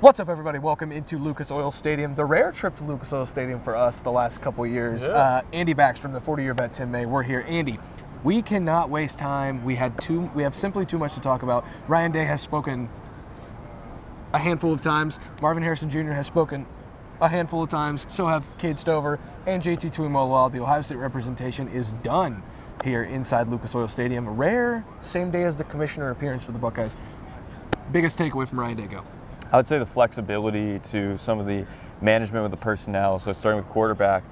What's 0.00 0.20
up, 0.20 0.28
everybody? 0.28 0.60
Welcome 0.60 0.92
into 0.92 1.18
Lucas 1.18 1.50
Oil 1.50 1.72
Stadium, 1.72 2.14
the 2.14 2.24
rare 2.24 2.52
trip 2.52 2.76
to 2.76 2.84
Lucas 2.84 3.12
Oil 3.12 3.26
Stadium 3.26 3.60
for 3.60 3.74
us 3.74 4.00
the 4.00 4.12
last 4.12 4.40
couple 4.40 4.64
years. 4.64 5.02
Yeah. 5.02 5.08
Uh, 5.08 5.42
Andy 5.52 5.74
Backstrom, 5.74 6.12
the 6.12 6.20
40-year 6.20 6.54
vet 6.54 6.72
Tim 6.72 6.92
May, 6.92 7.04
we're 7.04 7.24
here. 7.24 7.44
Andy, 7.48 7.80
we 8.22 8.40
cannot 8.40 8.90
waste 8.90 9.18
time. 9.18 9.64
We 9.64 9.74
had 9.74 10.00
too, 10.00 10.30
we 10.36 10.44
have 10.44 10.54
simply 10.54 10.86
too 10.86 10.98
much 10.98 11.14
to 11.14 11.20
talk 11.20 11.42
about. 11.42 11.66
Ryan 11.88 12.12
Day 12.12 12.22
has 12.26 12.40
spoken 12.40 12.88
a 14.32 14.38
handful 14.38 14.72
of 14.72 14.80
times. 14.82 15.18
Marvin 15.42 15.64
Harrison 15.64 15.90
Jr. 15.90 16.12
has 16.12 16.28
spoken 16.28 16.64
a 17.20 17.26
handful 17.26 17.64
of 17.64 17.68
times. 17.68 18.06
So 18.08 18.28
have 18.28 18.44
Cade 18.56 18.78
Stover 18.78 19.18
and 19.48 19.60
JT 19.60 19.92
Tuimoloau. 19.92 20.48
The 20.52 20.60
Ohio 20.60 20.80
State 20.80 20.98
representation 20.98 21.66
is 21.66 21.90
done 22.04 22.40
here 22.84 23.02
inside 23.02 23.48
Lucas 23.48 23.74
Oil 23.74 23.88
Stadium. 23.88 24.28
Rare, 24.28 24.84
same 25.00 25.32
day 25.32 25.42
as 25.42 25.56
the 25.56 25.64
commissioner 25.64 26.10
appearance 26.10 26.44
for 26.44 26.52
the 26.52 26.60
Buckeyes. 26.60 26.96
Biggest 27.90 28.16
takeaway 28.16 28.46
from 28.46 28.60
Ryan 28.60 28.76
Day, 28.76 28.86
go. 28.86 29.02
I 29.50 29.56
would 29.56 29.66
say 29.66 29.78
the 29.78 29.86
flexibility 29.86 30.78
to 30.90 31.16
some 31.16 31.38
of 31.38 31.46
the 31.46 31.64
management 32.02 32.42
with 32.42 32.50
the 32.50 32.58
personnel. 32.58 33.18
So 33.18 33.32
starting 33.32 33.56
with 33.56 33.68
quarterback, 33.68 34.22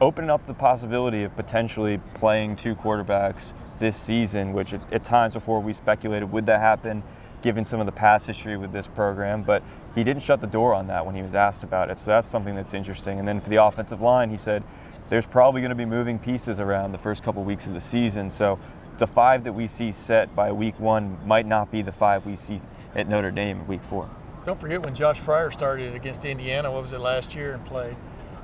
opening 0.00 0.30
up 0.30 0.46
the 0.46 0.54
possibility 0.54 1.24
of 1.24 1.36
potentially 1.36 2.00
playing 2.14 2.56
two 2.56 2.74
quarterbacks 2.74 3.52
this 3.80 3.98
season, 3.98 4.54
which 4.54 4.72
at, 4.72 4.92
at 4.92 5.04
times 5.04 5.34
before 5.34 5.60
we 5.60 5.74
speculated 5.74 6.32
would 6.32 6.46
that 6.46 6.60
happen, 6.60 7.02
given 7.42 7.66
some 7.66 7.80
of 7.80 7.86
the 7.86 7.92
past 7.92 8.26
history 8.26 8.56
with 8.56 8.72
this 8.72 8.86
program. 8.86 9.42
But 9.42 9.62
he 9.94 10.04
didn't 10.04 10.22
shut 10.22 10.40
the 10.40 10.46
door 10.46 10.72
on 10.72 10.86
that 10.86 11.04
when 11.04 11.14
he 11.14 11.22
was 11.22 11.34
asked 11.34 11.64
about 11.64 11.90
it. 11.90 11.98
So 11.98 12.10
that's 12.10 12.28
something 12.28 12.54
that's 12.54 12.72
interesting. 12.72 13.18
And 13.18 13.28
then 13.28 13.42
for 13.42 13.50
the 13.50 13.62
offensive 13.62 14.00
line, 14.00 14.30
he 14.30 14.38
said 14.38 14.62
there's 15.10 15.26
probably 15.26 15.60
going 15.60 15.68
to 15.68 15.74
be 15.76 15.84
moving 15.84 16.18
pieces 16.18 16.60
around 16.60 16.92
the 16.92 16.98
first 16.98 17.22
couple 17.22 17.44
weeks 17.44 17.66
of 17.66 17.74
the 17.74 17.80
season. 17.80 18.30
So 18.30 18.58
the 18.96 19.06
five 19.06 19.44
that 19.44 19.52
we 19.52 19.66
see 19.66 19.92
set 19.92 20.34
by 20.34 20.50
week 20.50 20.80
one 20.80 21.18
might 21.26 21.44
not 21.44 21.70
be 21.70 21.82
the 21.82 21.92
five 21.92 22.24
we 22.24 22.36
see 22.36 22.58
at 22.94 23.06
Notre 23.06 23.30
Dame 23.30 23.60
in 23.60 23.66
week 23.66 23.82
four. 23.90 24.08
Don't 24.44 24.60
forget 24.60 24.82
when 24.84 24.94
Josh 24.94 25.20
Fryer 25.20 25.50
started 25.50 25.94
against 25.94 26.24
Indiana. 26.24 26.70
What 26.72 26.82
was 26.82 26.92
it 26.92 26.98
last 26.98 27.34
year 27.34 27.52
and 27.52 27.64
played? 27.64 27.96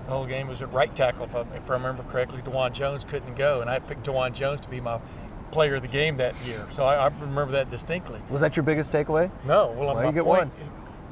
The 0.06 0.12
whole 0.12 0.27
game 0.27 0.48
was 0.48 0.62
at 0.62 0.72
right 0.72 0.94
tackle, 0.94 1.24
if 1.24 1.34
I, 1.34 1.41
if 1.54 1.68
I 1.68 1.74
remember 1.74 2.02
correctly. 2.04 2.41
Dawand 2.41 2.72
Jones 2.72 3.04
couldn't 3.04 3.34
go, 3.34 3.60
and 3.60 3.68
I 3.68 3.78
picked 3.80 4.06
Dawand 4.06 4.34
Jones 4.34 4.60
to 4.62 4.69
be 4.69 4.80
my 4.80 5.00
player 5.50 5.76
of 5.76 5.82
the 5.82 5.88
game 5.88 6.16
that 6.19 6.34
year. 6.46 6.66
So 6.72 6.84
I, 6.84 6.96
I 6.96 7.06
remember 7.08 7.52
that 7.52 7.70
distinctly. 7.70 8.20
Was 8.30 8.41
that 8.41 8.56
your 8.56 8.62
biggest 8.62 8.92
takeaway? 8.92 9.30
No, 9.44 9.74
well, 9.76 9.94
Well, 9.96 10.06
you 10.06 10.12
get 10.12 10.24
point, 10.24 10.50
one. 10.50 10.52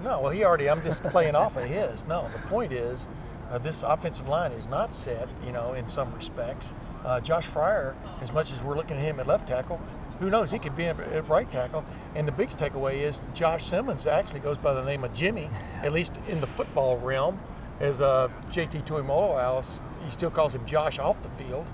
No, 0.05 0.21
well, 0.21 0.31
he 0.31 0.45
already. 0.45 0.71
I'm 0.71 0.83
just 0.83 1.03
playing 1.05 1.35
off 1.35 1.57
of 1.57 1.65
his. 1.65 2.05
No, 2.07 2.29
the 2.33 2.39
point 2.49 2.73
is, 2.73 3.07
uh, 3.51 3.59
this 3.59 3.83
offensive 3.83 4.29
line 4.29 4.53
is 4.53 4.67
not 4.69 4.95
set. 4.95 5.29
You 5.45 5.53
know, 5.53 5.73
in 5.75 5.89
some 5.89 6.15
respects, 6.15 6.71
uh, 7.05 7.21
Josh 7.21 7.47
Fryer, 7.47 7.97
as 8.21 8.33
much 8.33 8.53
as 8.53 8.63
we're 8.63 8.77
looking 8.77 8.99
at 8.99 9.03
him 9.03 9.19
at 9.21 9.27
left 9.27 9.49
tackle, 9.49 9.81
who 10.21 10.31
knows? 10.31 10.51
He 10.53 10.59
could 10.59 10.77
be 10.77 10.87
at 10.87 11.29
right 11.29 11.51
tackle. 11.51 11.85
And 12.17 12.27
the 12.27 12.33
biggest 12.33 12.57
takeaway 12.57 13.03
is 13.03 13.21
Josh 13.35 13.67
Simmons 13.67 14.07
actually 14.07 14.41
goes 14.41 14.57
by 14.57 14.73
the 14.73 14.83
name 14.83 15.05
of 15.05 15.13
Jimmy, 15.13 15.51
at 15.83 15.93
least 15.93 16.13
in 16.27 16.41
the 16.41 16.47
football 16.47 16.97
realm, 16.97 17.39
as 17.79 18.01
uh, 18.01 18.29
JT 18.51 18.87
Tuimoloau. 18.87 19.63
He 20.03 20.11
still 20.11 20.31
calls 20.31 20.55
him 20.55 20.65
Josh 20.65 20.99
off 20.99 21.21
the 21.21 21.29
field, 21.29 21.67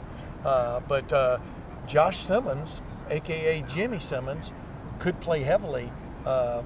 uh, 0.45 0.81
but 0.89 1.13
uh, 1.13 1.39
Josh 1.87 2.27
Simmons, 2.27 2.81
aka 3.09 3.63
Jimmy 3.69 4.01
Simmons, 4.01 4.51
could 4.99 5.21
play 5.21 5.45
heavily, 5.45 5.93
uh, 6.27 6.63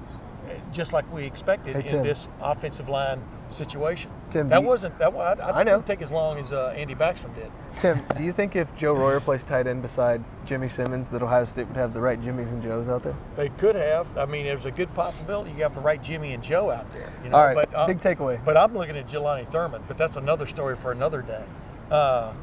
just 0.71 0.93
like 0.93 1.11
we 1.11 1.25
expected 1.25 1.75
Hey, 1.75 1.97
in 1.97 2.03
this 2.03 2.27
offensive 2.41 2.89
line 2.89 3.21
situation. 3.49 4.11
Tim, 4.29 4.49
that 4.49 4.63
wasn't 4.63 4.97
that. 4.99 5.13
wa- 5.13 5.35
I, 5.41 5.61
I 5.61 5.63
know. 5.63 5.75
didn't 5.77 5.87
take 5.87 6.01
as 6.01 6.11
long 6.11 6.37
as 6.37 6.51
uh, 6.51 6.73
Andy 6.75 6.95
Backstrom 6.95 7.33
did. 7.35 7.49
Tim, 7.77 8.03
do 8.15 8.23
you 8.23 8.31
think 8.31 8.55
if 8.55 8.75
Joe 8.75 8.93
Royer 8.93 9.19
plays 9.19 9.43
tight 9.45 9.67
end 9.67 9.81
beside 9.81 10.23
Jimmy 10.45 10.67
Simmons, 10.67 11.09
that 11.09 11.21
Ohio 11.23 11.45
State 11.45 11.67
would 11.67 11.77
have 11.77 11.93
the 11.93 12.01
right 12.01 12.21
Jimmys 12.21 12.51
and 12.51 12.61
Joes 12.61 12.89
out 12.89 13.03
there? 13.03 13.15
They 13.35 13.49
could 13.49 13.75
have. 13.75 14.17
I 14.17 14.25
mean, 14.25 14.45
there's 14.45 14.65
a 14.65 14.71
good 14.71 14.93
possibility 14.93 15.51
you 15.51 15.63
have 15.63 15.75
the 15.75 15.81
right 15.81 16.01
Jimmy 16.01 16.33
and 16.33 16.43
Joe 16.43 16.69
out 16.71 16.91
there. 16.91 17.11
You 17.23 17.29
know? 17.29 17.37
All 17.37 17.45
right, 17.45 17.55
but, 17.55 17.73
uh, 17.73 17.87
big 17.87 17.99
takeaway. 17.99 18.43
But 18.43 18.57
I'm 18.57 18.73
looking 18.77 18.97
at 18.97 19.07
Jelani 19.07 19.49
Thurman, 19.51 19.83
but 19.87 19.97
that's 19.97 20.17
another 20.17 20.45
story 20.45 20.75
for 20.75 20.91
another 20.91 21.21
day. 21.21 21.43
Uh, 21.89 22.33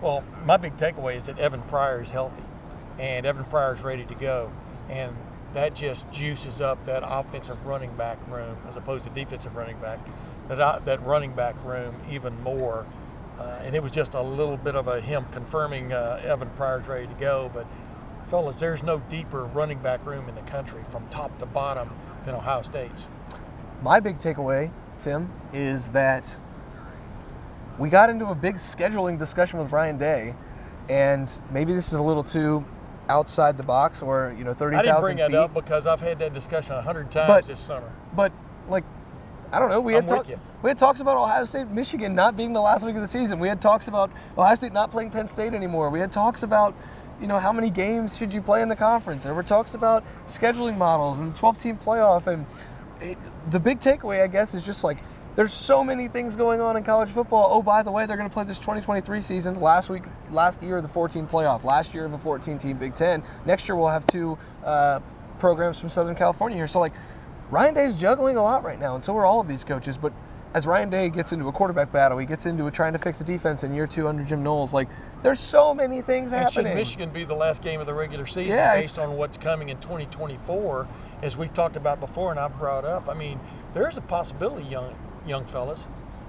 well, 0.00 0.22
my 0.44 0.56
big 0.56 0.76
takeaway 0.76 1.16
is 1.16 1.26
that 1.26 1.38
Evan 1.38 1.62
Pryor 1.62 2.02
is 2.02 2.10
healthy, 2.10 2.42
and 2.98 3.26
Evan 3.26 3.44
Pryor 3.44 3.74
is 3.74 3.82
ready 3.82 4.04
to 4.04 4.14
go, 4.14 4.50
and 4.88 5.16
that 5.54 5.74
just 5.74 6.10
juices 6.10 6.60
up 6.60 6.84
that 6.86 7.02
offensive 7.04 7.64
running 7.66 7.94
back 7.96 8.18
room 8.28 8.56
as 8.68 8.76
opposed 8.76 9.04
to 9.04 9.10
defensive 9.10 9.54
running 9.54 9.78
back. 9.78 9.98
That 10.48 10.84
that 10.84 11.04
running 11.04 11.32
back 11.32 11.54
room 11.64 11.96
even 12.10 12.42
more. 12.42 12.86
Uh, 13.38 13.60
and 13.62 13.74
it 13.74 13.82
was 13.82 13.92
just 13.92 14.14
a 14.14 14.22
little 14.22 14.56
bit 14.56 14.76
of 14.76 14.88
a 14.88 15.00
him 15.00 15.24
confirming 15.32 15.92
uh, 15.92 16.20
Evan 16.22 16.50
Pryor's 16.50 16.86
ready 16.86 17.06
to 17.06 17.14
go, 17.14 17.50
but 17.52 17.66
fellas, 18.28 18.60
there's 18.60 18.82
no 18.82 19.00
deeper 19.00 19.44
running 19.44 19.78
back 19.78 20.04
room 20.06 20.28
in 20.28 20.34
the 20.34 20.42
country 20.42 20.82
from 20.90 21.08
top 21.08 21.36
to 21.38 21.46
bottom 21.46 21.90
than 22.24 22.34
Ohio 22.34 22.62
State's. 22.62 23.06
My 23.80 24.00
big 24.00 24.18
takeaway, 24.18 24.70
Tim, 24.98 25.32
is 25.52 25.88
that 25.90 26.38
we 27.78 27.90
got 27.90 28.10
into 28.10 28.26
a 28.26 28.34
big 28.34 28.56
scheduling 28.56 29.18
discussion 29.18 29.58
with 29.58 29.72
Ryan 29.72 29.98
Day, 29.98 30.34
and 30.88 31.40
maybe 31.50 31.72
this 31.72 31.88
is 31.88 31.94
a 31.94 32.02
little 32.02 32.22
too 32.22 32.64
outside 33.08 33.56
the 33.56 33.62
box, 33.64 34.02
or 34.02 34.34
you 34.38 34.44
know, 34.44 34.54
thirty 34.54 34.76
I 34.76 34.82
didn't 34.82 34.94
thousand 34.94 35.16
bring 35.16 35.26
feet. 35.28 35.32
that 35.32 35.40
up 35.42 35.54
because 35.54 35.86
I've 35.86 36.00
had 36.00 36.18
that 36.20 36.32
discussion 36.34 36.72
a 36.72 36.82
hundred 36.82 37.10
times 37.10 37.28
But- 37.28 37.44
this 37.46 37.60
summer. 37.60 37.90
But 38.14 38.32
like, 38.68 38.84
I 39.52 39.58
don't 39.58 39.70
know. 39.70 39.80
We 39.80 39.94
had 39.94 40.06
talk- 40.08 40.26
we 40.62 40.70
had 40.70 40.78
talks 40.78 41.00
about 41.00 41.16
Ohio 41.16 41.44
State, 41.44 41.68
Michigan 41.68 42.14
not 42.14 42.36
being 42.36 42.52
the 42.52 42.60
last 42.60 42.84
week 42.86 42.94
of 42.94 43.00
the 43.02 43.08
season. 43.08 43.38
We 43.40 43.48
had 43.48 43.60
talks 43.60 43.88
about 43.88 44.10
Ohio 44.38 44.54
State 44.54 44.72
not 44.72 44.90
playing 44.90 45.10
Penn 45.10 45.28
State 45.28 45.52
anymore. 45.54 45.90
We 45.90 45.98
had 45.98 46.12
talks 46.12 46.42
about, 46.44 46.74
you 47.20 47.26
know, 47.26 47.38
how 47.40 47.52
many 47.52 47.68
games 47.68 48.16
should 48.16 48.32
you 48.32 48.40
play 48.40 48.62
in 48.62 48.68
the 48.68 48.76
conference. 48.76 49.24
There 49.24 49.34
were 49.34 49.42
talks 49.42 49.74
about 49.74 50.04
scheduling 50.28 50.76
models 50.78 51.18
and 51.18 51.34
the 51.34 51.38
12-team 51.38 51.78
playoff. 51.78 52.26
And 52.28 52.46
it, 53.00 53.18
the 53.50 53.58
big 53.58 53.80
takeaway, 53.80 54.22
I 54.22 54.28
guess, 54.28 54.54
is 54.54 54.64
just 54.64 54.84
like 54.84 54.98
there's 55.36 55.52
so 55.52 55.82
many 55.82 56.08
things 56.08 56.36
going 56.36 56.60
on 56.60 56.76
in 56.76 56.84
college 56.84 57.08
football. 57.08 57.48
Oh, 57.50 57.62
by 57.62 57.82
the 57.82 57.90
way, 57.90 58.06
they're 58.06 58.16
going 58.16 58.28
to 58.28 58.32
play 58.32 58.44
this 58.44 58.58
2023 58.58 59.20
season. 59.20 59.60
Last 59.60 59.88
week, 59.90 60.04
last 60.30 60.62
year, 60.62 60.76
of 60.76 60.82
the 60.82 60.88
14 60.88 61.26
playoff. 61.26 61.64
Last 61.64 61.94
year, 61.94 62.04
of 62.04 62.12
a 62.12 62.18
14-team 62.18 62.76
Big 62.78 62.94
Ten. 62.94 63.22
Next 63.46 63.68
year, 63.68 63.76
we'll 63.76 63.88
have 63.88 64.06
two 64.06 64.36
uh, 64.64 65.00
programs 65.38 65.80
from 65.80 65.88
Southern 65.88 66.14
California 66.14 66.56
here. 66.56 66.66
So 66.66 66.80
like. 66.80 66.92
Ryan 67.52 67.74
Day's 67.74 67.96
juggling 67.96 68.38
a 68.38 68.42
lot 68.42 68.64
right 68.64 68.80
now, 68.80 68.94
and 68.94 69.04
so 69.04 69.14
are 69.14 69.26
all 69.26 69.38
of 69.38 69.46
these 69.46 69.62
coaches. 69.62 69.98
But 69.98 70.14
as 70.54 70.66
Ryan 70.66 70.88
Day 70.88 71.10
gets 71.10 71.32
into 71.32 71.48
a 71.48 71.52
quarterback 71.52 71.92
battle, 71.92 72.16
he 72.16 72.24
gets 72.24 72.46
into 72.46 72.66
a 72.66 72.70
trying 72.70 72.94
to 72.94 72.98
fix 72.98 73.20
a 73.20 73.24
defense 73.24 73.62
in 73.62 73.74
year 73.74 73.86
two 73.86 74.08
under 74.08 74.24
Jim 74.24 74.42
Knowles. 74.42 74.72
Like, 74.72 74.88
there's 75.22 75.38
so 75.38 75.74
many 75.74 76.00
things 76.00 76.32
And 76.32 76.50
should. 76.50 76.64
Michigan 76.64 77.10
be 77.10 77.24
the 77.24 77.34
last 77.34 77.60
game 77.60 77.78
of 77.78 77.86
the 77.86 77.92
regular 77.92 78.26
season 78.26 78.56
Yeah, 78.56 78.80
based 78.80 78.98
on 78.98 79.18
what's 79.18 79.36
coming 79.36 79.68
in 79.68 79.78
2024, 79.80 80.88
as 81.22 81.36
we've 81.36 81.52
talked 81.52 81.76
about 81.76 82.00
before 82.00 82.30
and 82.30 82.40
I've 82.40 82.58
brought 82.58 82.86
up? 82.86 83.06
I 83.10 83.12
mean, 83.12 83.38
there 83.74 83.86
is 83.86 83.98
a 83.98 84.02
possibility, 84.02 84.66
young 84.66 84.94
young 85.26 85.44
fellas, 85.44 85.86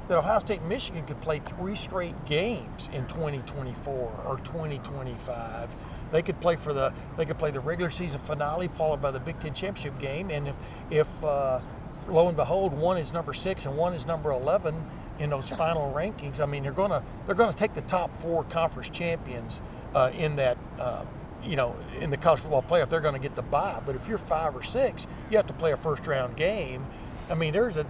that 0.07 0.17
Ohio 0.17 0.39
State 0.39 0.59
and 0.59 0.69
Michigan 0.69 1.05
could 1.05 1.21
play 1.21 1.39
three 1.39 1.75
straight 1.75 2.25
games 2.25 2.89
in 2.91 3.07
2024 3.07 4.23
or 4.25 4.37
2025. 4.43 5.75
They 6.11 6.21
could 6.21 6.39
play 6.39 6.55
for 6.55 6.73
the 6.73 6.93
they 7.17 7.25
could 7.25 7.39
play 7.39 7.51
the 7.51 7.59
regular 7.59 7.89
season 7.89 8.19
finale 8.19 8.67
followed 8.67 9.01
by 9.01 9.11
the 9.11 9.19
Big 9.19 9.39
Ten 9.39 9.53
championship 9.53 9.99
game, 9.99 10.29
and 10.29 10.47
if 10.47 10.55
if 10.91 11.23
uh, 11.23 11.59
lo 12.07 12.27
and 12.27 12.37
behold, 12.37 12.73
one 12.73 12.97
is 12.97 13.11
number 13.11 13.33
six 13.33 13.65
and 13.65 13.75
one 13.75 13.93
is 13.93 14.05
number 14.05 14.31
11 14.31 14.75
in 15.19 15.29
those 15.29 15.49
final 15.49 15.91
rankings. 15.93 16.39
I 16.39 16.45
mean, 16.45 16.63
they're 16.63 16.71
gonna 16.71 17.03
they're 17.25 17.35
gonna 17.35 17.53
take 17.53 17.73
the 17.73 17.81
top 17.81 18.15
four 18.15 18.43
conference 18.43 18.89
champions 18.89 19.61
uh, 19.95 20.11
in 20.13 20.35
that. 20.37 20.57
Uh, 20.79 21.05
you 21.45 21.57
know, 21.57 21.75
in 21.99 22.09
the 22.09 22.15
college 22.15 22.39
football 22.39 22.63
playoff, 22.63 22.87
they're 22.89 23.01
going 23.01 23.15
to 23.15 23.19
get 23.19 23.35
the 23.35 23.41
bye. 23.41 23.81
But 23.85 23.95
if 23.95 24.07
you're 24.07 24.17
five 24.17 24.55
or 24.55 24.63
six, 24.63 25.05
you 25.29 25.35
have 25.35 25.47
to 25.47 25.53
play 25.53 25.73
a 25.73 25.77
first 25.77 26.07
round 26.07 26.37
game. 26.37 26.85
I 27.29 27.33
mean, 27.33 27.51
there's 27.51 27.75
a. 27.75 27.85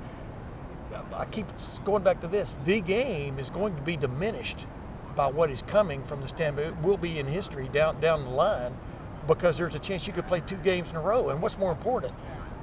I 1.17 1.25
keep 1.25 1.47
going 1.85 2.03
back 2.03 2.21
to 2.21 2.27
this. 2.27 2.57
The 2.65 2.81
game 2.81 3.39
is 3.39 3.49
going 3.49 3.75
to 3.75 3.81
be 3.81 3.97
diminished 3.97 4.65
by 5.15 5.27
what 5.27 5.49
is 5.51 5.61
coming 5.61 6.03
from 6.03 6.21
the 6.21 6.27
standpoint. 6.27 6.67
It 6.67 6.77
will 6.81 6.97
be 6.97 7.19
in 7.19 7.27
history 7.27 7.69
down 7.69 7.99
down 7.99 8.23
the 8.23 8.31
line 8.31 8.75
because 9.27 9.57
there's 9.57 9.75
a 9.75 9.79
chance 9.79 10.07
you 10.07 10.13
could 10.13 10.27
play 10.27 10.41
two 10.41 10.57
games 10.57 10.89
in 10.89 10.95
a 10.95 11.01
row. 11.01 11.29
And 11.29 11.41
what's 11.41 11.57
more 11.57 11.71
important, 11.71 12.13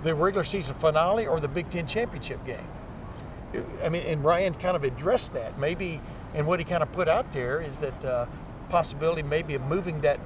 the 0.02 0.14
regular 0.14 0.44
season 0.44 0.75
finale 0.75 1.26
or 1.26 1.41
the 1.41 1.49
Big 1.49 1.70
Ten 1.70 1.87
championship 1.87 2.44
game? 2.44 2.67
I 3.82 3.88
mean, 3.88 4.02
and 4.02 4.25
Ryan 4.25 4.55
kind 4.55 4.76
of 4.76 4.85
addressed 4.85 5.32
that. 5.32 5.58
Maybe, 5.58 6.00
and 6.35 6.46
what 6.46 6.58
he 6.58 6.64
kind 6.64 6.82
of 6.82 6.93
put 6.93 7.08
out 7.08 7.32
there 7.32 7.61
is 7.61 7.79
that 7.81 8.05
uh, 8.05 8.26
possibility 8.69 9.23
maybe 9.23 9.55
of 9.55 9.62
moving 9.62 10.00
that 10.03 10.20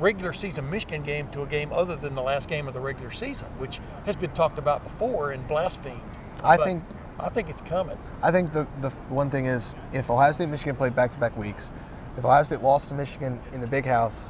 regular 0.00 0.32
season 0.32 0.68
Michigan 0.70 1.02
game 1.02 1.28
to 1.28 1.42
a 1.42 1.46
game 1.46 1.72
other 1.72 1.94
than 1.94 2.14
the 2.14 2.22
last 2.22 2.48
game 2.48 2.66
of 2.66 2.74
the 2.74 2.80
regular 2.80 3.12
season, 3.12 3.46
which 3.58 3.80
has 4.06 4.16
been 4.16 4.30
talked 4.30 4.58
about 4.58 4.82
before 4.82 5.30
and 5.30 5.46
blasphemed. 5.46 6.00
I 6.42 6.56
But 6.56 6.64
think 6.64 6.84
I 7.24 7.28
think 7.28 7.48
it's 7.48 7.62
coming. 7.62 7.96
I 8.22 8.30
think 8.30 8.52
the 8.52 8.66
the 8.80 8.90
one 9.08 9.30
thing 9.30 9.46
is 9.46 9.74
if 9.92 10.10
Ohio 10.10 10.32
State 10.32 10.44
and 10.44 10.52
Michigan 10.52 10.76
played 10.76 10.94
back 10.94 11.10
to 11.12 11.18
back 11.18 11.36
weeks, 11.36 11.72
if 12.16 12.24
Ohio 12.24 12.42
State 12.42 12.62
lost 12.62 12.88
to 12.88 12.94
Michigan 12.94 13.40
in 13.52 13.60
the 13.60 13.66
Big 13.66 13.84
House, 13.86 14.28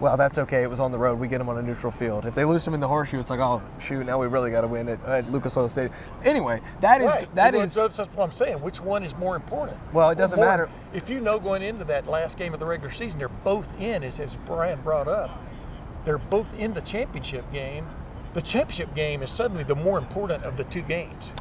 well, 0.00 0.16
that's 0.16 0.38
okay. 0.38 0.62
It 0.62 0.70
was 0.70 0.78
on 0.78 0.92
the 0.92 0.98
road. 0.98 1.18
We 1.18 1.26
get 1.26 1.38
them 1.38 1.48
on 1.48 1.58
a 1.58 1.62
neutral 1.62 1.90
field. 1.90 2.24
If 2.24 2.34
they 2.34 2.44
lose 2.44 2.64
them 2.64 2.72
in 2.74 2.80
the 2.80 2.86
horseshoe, 2.86 3.18
it's 3.18 3.30
like, 3.30 3.40
oh 3.40 3.60
shoot, 3.80 4.06
now 4.06 4.18
we 4.20 4.26
really 4.28 4.50
got 4.50 4.60
to 4.60 4.68
win 4.68 4.88
it 4.88 5.00
at 5.04 5.30
Lucas 5.30 5.56
Oil 5.56 5.68
Stadium. 5.68 5.92
Anyway, 6.24 6.60
that 6.80 7.00
is 7.00 7.08
right. 7.08 7.34
that 7.34 7.54
Well, 7.54 7.62
is 7.62 7.74
that's, 7.74 7.96
that's 7.96 8.14
what 8.14 8.24
I'm 8.24 8.32
saying. 8.32 8.60
Which 8.60 8.80
one 8.80 9.02
is 9.02 9.16
more 9.16 9.34
important? 9.34 9.78
Well, 9.92 10.10
it 10.10 10.18
doesn't 10.18 10.36
More- 10.38 10.46
matter. 10.46 10.70
If 10.92 11.10
you 11.10 11.20
know 11.20 11.38
going 11.40 11.62
into 11.62 11.84
that 11.86 12.06
last 12.06 12.38
game 12.38 12.54
of 12.54 12.60
the 12.60 12.66
regular 12.66 12.92
season, 12.92 13.18
they're 13.18 13.28
both 13.28 13.68
in, 13.80 14.04
as, 14.04 14.20
as 14.20 14.36
Ryan 14.46 14.80
brought 14.82 15.08
up. 15.08 15.30
They're 16.04 16.18
both 16.18 16.56
in 16.58 16.74
the 16.74 16.80
championship 16.80 17.50
game. 17.52 17.88
The 18.34 18.42
championship 18.42 18.94
game 18.94 19.22
is 19.22 19.30
suddenly 19.30 19.64
the 19.64 19.74
more 19.74 19.98
important 19.98 20.44
of 20.44 20.56
the 20.56 20.64
two 20.64 20.82
games. 20.82 21.32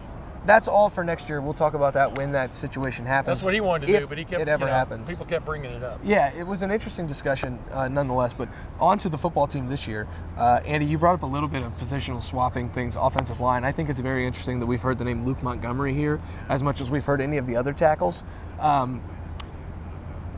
That's 0.48 0.68
all 0.68 0.90
for 0.90 1.04
next 1.04 1.28
year. 1.28 1.42
We'll 1.42 1.54
talk 1.54 1.74
about 1.74 1.94
that 1.94 2.16
when 2.16 2.32
that 2.32 2.54
situation 2.54 3.06
happens. 3.06 3.38
That's 3.38 3.44
what 3.44 3.54
he 3.54 3.62
wanted 3.62 3.88
to 3.88 3.94
if 3.94 4.00
do, 4.02 4.08
but 4.08 4.18
he 4.18 4.24
kept. 4.24 4.42
it 4.42 4.48
ever 4.48 4.66
you 4.66 4.72
know, 4.72 4.76
happens. 4.76 5.10
People 5.10 5.26
kept 5.26 5.46
bringing 5.46 5.72
it 5.72 5.84
up. 5.84 6.00
Yeah, 6.04 6.34
it 6.34 6.48
was 6.48 6.64
an 6.64 6.72
interesting 6.72 7.06
discussion 7.06 7.60
uh, 7.72 7.88
nonetheless. 7.88 8.34
But 8.34 8.50
on 8.80 8.98
to 9.00 9.10
the 9.10 9.18
football 9.18 9.46
team 9.46 9.68
this 9.68 9.88
year. 9.88 10.08
Uh, 10.38 10.62
Andy, 10.66 10.86
you 10.86 10.98
brought 10.98 11.16
up 11.16 11.24
a 11.24 11.28
little 11.28 11.50
bit 11.50 11.62
of 11.64 11.76
positional 11.78 12.24
swapping 12.24 12.70
things, 12.70 12.96
offensive 12.96 13.40
line. 13.40 13.64
I 13.64 13.72
think 13.72 13.90
it's 13.90 14.00
very 14.00 14.26
interesting 14.26 14.60
that 14.62 14.66
we've 14.66 14.82
heard 14.82 14.98
the 14.98 15.06
name 15.06 15.26
Luke 15.26 15.44
Montgomery 15.44 15.94
here 15.94 16.20
as 16.50 16.64
much 16.64 16.82
as 16.82 16.90
we've 16.90 17.06
heard 17.06 17.22
any 17.22 17.38
of 17.38 17.46
the 17.46 17.56
other 17.56 17.74
tackles. 17.74 18.24
Um, 18.60 19.04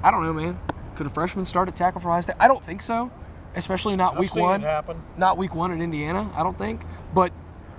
I 0.03 0.11
don't 0.11 0.23
know, 0.23 0.33
man. 0.33 0.59
Could 0.95 1.07
a 1.07 1.09
freshman 1.09 1.45
start 1.45 1.67
at 1.67 1.75
tackle 1.75 2.01
for 2.01 2.09
Ohio 2.09 2.21
State? 2.21 2.35
I 2.39 2.47
don't 2.47 2.63
think 2.63 2.81
so, 2.81 3.11
especially 3.55 3.95
not 3.95 4.13
I've 4.13 4.19
week 4.19 4.31
seen 4.31 4.43
one. 4.43 4.63
it 4.63 4.67
happen. 4.67 5.01
Not 5.17 5.37
week 5.37 5.53
one 5.53 5.71
in 5.71 5.81
Indiana, 5.81 6.29
I 6.35 6.43
don't 6.43 6.57
think. 6.57 6.81
But 7.13 7.31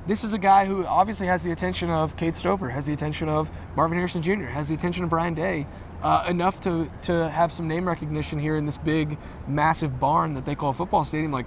this 0.07 0.25
is 0.25 0.33
a 0.33 0.39
guy 0.39 0.67
who 0.67 0.85
obviously 0.87 1.27
has 1.27 1.43
the 1.43 1.53
attention 1.53 1.91
of 1.91 2.17
Cade 2.17 2.37
Stover, 2.37 2.69
has 2.69 2.87
the 2.87 2.93
attention 2.93 3.29
of 3.29 3.51
Marvin 3.77 3.99
Harrison 3.99 4.23
Jr., 4.23 4.45
has 4.45 4.69
the 4.69 4.75
attention 4.75 5.05
of 5.05 5.13
Ryan 5.13 5.35
Day, 5.35 5.67
uh, 6.03 6.25
enough 6.29 6.61
to 6.61 6.91
to 7.03 7.29
have 7.29 7.53
some 7.53 7.69
name 7.69 7.87
recognition 7.87 8.39
here 8.39 8.57
in 8.57 8.65
this 8.65 8.79
big, 8.79 9.19
massive 9.47 10.01
barn 10.01 10.35
that 10.35 10.45
they 10.45 10.55
call 10.55 10.71
a 10.71 10.75
football 10.75 11.05
stadium. 11.05 11.33
Like, 11.33 11.47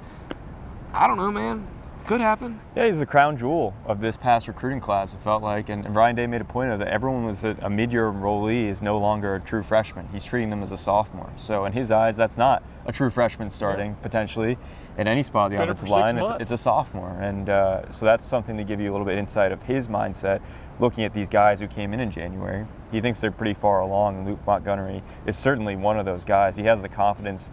I 0.93 1.07
don't 1.07 1.17
know, 1.17 1.31
man. 1.31 1.67
Could 2.05 2.19
happen. 2.19 2.59
Yeah, 2.75 2.87
he's 2.87 2.99
the 2.99 3.05
crown 3.05 3.37
jewel 3.37 3.73
of 3.85 4.01
this 4.01 4.17
past 4.17 4.49
recruiting 4.49 4.81
class, 4.81 5.13
it 5.13 5.21
felt 5.21 5.41
like. 5.41 5.69
And, 5.69 5.85
and 5.85 5.95
Ryan 5.95 6.15
Day 6.17 6.27
made 6.27 6.41
a 6.41 6.45
point 6.45 6.71
of 6.71 6.79
that 6.79 6.89
everyone 6.89 7.25
was 7.25 7.45
a, 7.45 7.55
a 7.61 7.69
mid 7.69 7.93
year 7.93 8.11
enrollee 8.11 8.67
is 8.67 8.81
no 8.81 8.97
longer 8.97 9.35
a 9.35 9.39
true 9.39 9.63
freshman. 9.63 10.09
He's 10.11 10.25
treating 10.25 10.49
them 10.49 10.61
as 10.63 10.73
a 10.73 10.77
sophomore. 10.77 11.31
So, 11.37 11.63
in 11.63 11.71
his 11.71 11.91
eyes, 11.91 12.17
that's 12.17 12.35
not 12.35 12.61
a 12.85 12.91
true 12.91 13.09
freshman 13.09 13.49
starting 13.49 13.95
potentially 14.01 14.57
at 14.97 15.07
any 15.07 15.23
spot 15.23 15.45
of 15.45 15.57
the 15.57 15.63
offensive 15.63 15.87
line. 15.89 16.17
It's, 16.17 16.31
it's 16.41 16.51
a 16.51 16.57
sophomore. 16.57 17.17
And 17.21 17.47
uh, 17.47 17.89
so, 17.89 18.05
that's 18.05 18.25
something 18.25 18.57
to 18.57 18.65
give 18.65 18.81
you 18.81 18.91
a 18.91 18.93
little 18.93 19.07
bit 19.07 19.17
insight 19.17 19.53
of 19.53 19.63
his 19.63 19.87
mindset 19.87 20.41
looking 20.79 21.05
at 21.05 21.13
these 21.13 21.29
guys 21.29 21.61
who 21.61 21.67
came 21.67 21.93
in 21.93 22.01
in 22.01 22.11
January. 22.11 22.65
He 22.91 22.99
thinks 22.99 23.21
they're 23.21 23.31
pretty 23.31 23.53
far 23.53 23.79
along. 23.79 24.17
and 24.17 24.27
Luke 24.27 24.39
Montgomery 24.45 25.03
is 25.25 25.37
certainly 25.37 25.77
one 25.77 25.97
of 25.97 26.05
those 26.05 26.25
guys. 26.25 26.57
He 26.57 26.63
has 26.63 26.81
the 26.81 26.89
confidence 26.89 27.49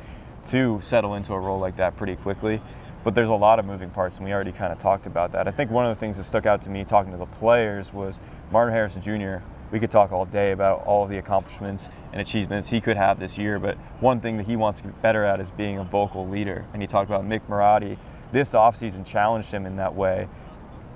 to 0.46 0.80
settle 0.82 1.14
into 1.14 1.34
a 1.34 1.38
role 1.38 1.60
like 1.60 1.76
that 1.76 1.96
pretty 1.96 2.16
quickly. 2.16 2.60
But 3.02 3.14
there's 3.14 3.28
a 3.28 3.34
lot 3.34 3.58
of 3.58 3.64
moving 3.64 3.90
parts, 3.90 4.18
and 4.18 4.26
we 4.26 4.32
already 4.32 4.52
kind 4.52 4.72
of 4.72 4.78
talked 4.78 5.06
about 5.06 5.32
that. 5.32 5.48
I 5.48 5.50
think 5.50 5.70
one 5.70 5.86
of 5.86 5.96
the 5.96 5.98
things 5.98 6.18
that 6.18 6.24
stuck 6.24 6.46
out 6.46 6.60
to 6.62 6.70
me 6.70 6.84
talking 6.84 7.12
to 7.12 7.18
the 7.18 7.26
players 7.26 7.92
was 7.92 8.20
Marvin 8.50 8.74
Harrison 8.74 9.00
Jr. 9.00 9.44
We 9.70 9.80
could 9.80 9.90
talk 9.90 10.12
all 10.12 10.26
day 10.26 10.52
about 10.52 10.84
all 10.84 11.06
the 11.06 11.16
accomplishments 11.18 11.88
and 12.12 12.20
achievements 12.20 12.68
he 12.68 12.80
could 12.80 12.96
have 12.96 13.18
this 13.18 13.38
year, 13.38 13.58
but 13.58 13.76
one 14.00 14.20
thing 14.20 14.36
that 14.36 14.46
he 14.46 14.56
wants 14.56 14.80
to 14.80 14.88
get 14.88 15.00
better 15.00 15.24
at 15.24 15.40
is 15.40 15.50
being 15.50 15.78
a 15.78 15.84
vocal 15.84 16.26
leader. 16.28 16.66
And 16.72 16.82
he 16.82 16.88
talked 16.88 17.08
about 17.08 17.24
Mick 17.24 17.42
Marotti. 17.48 17.96
This 18.32 18.52
offseason 18.52 19.06
challenged 19.06 19.50
him 19.52 19.64
in 19.64 19.76
that 19.76 19.94
way 19.94 20.28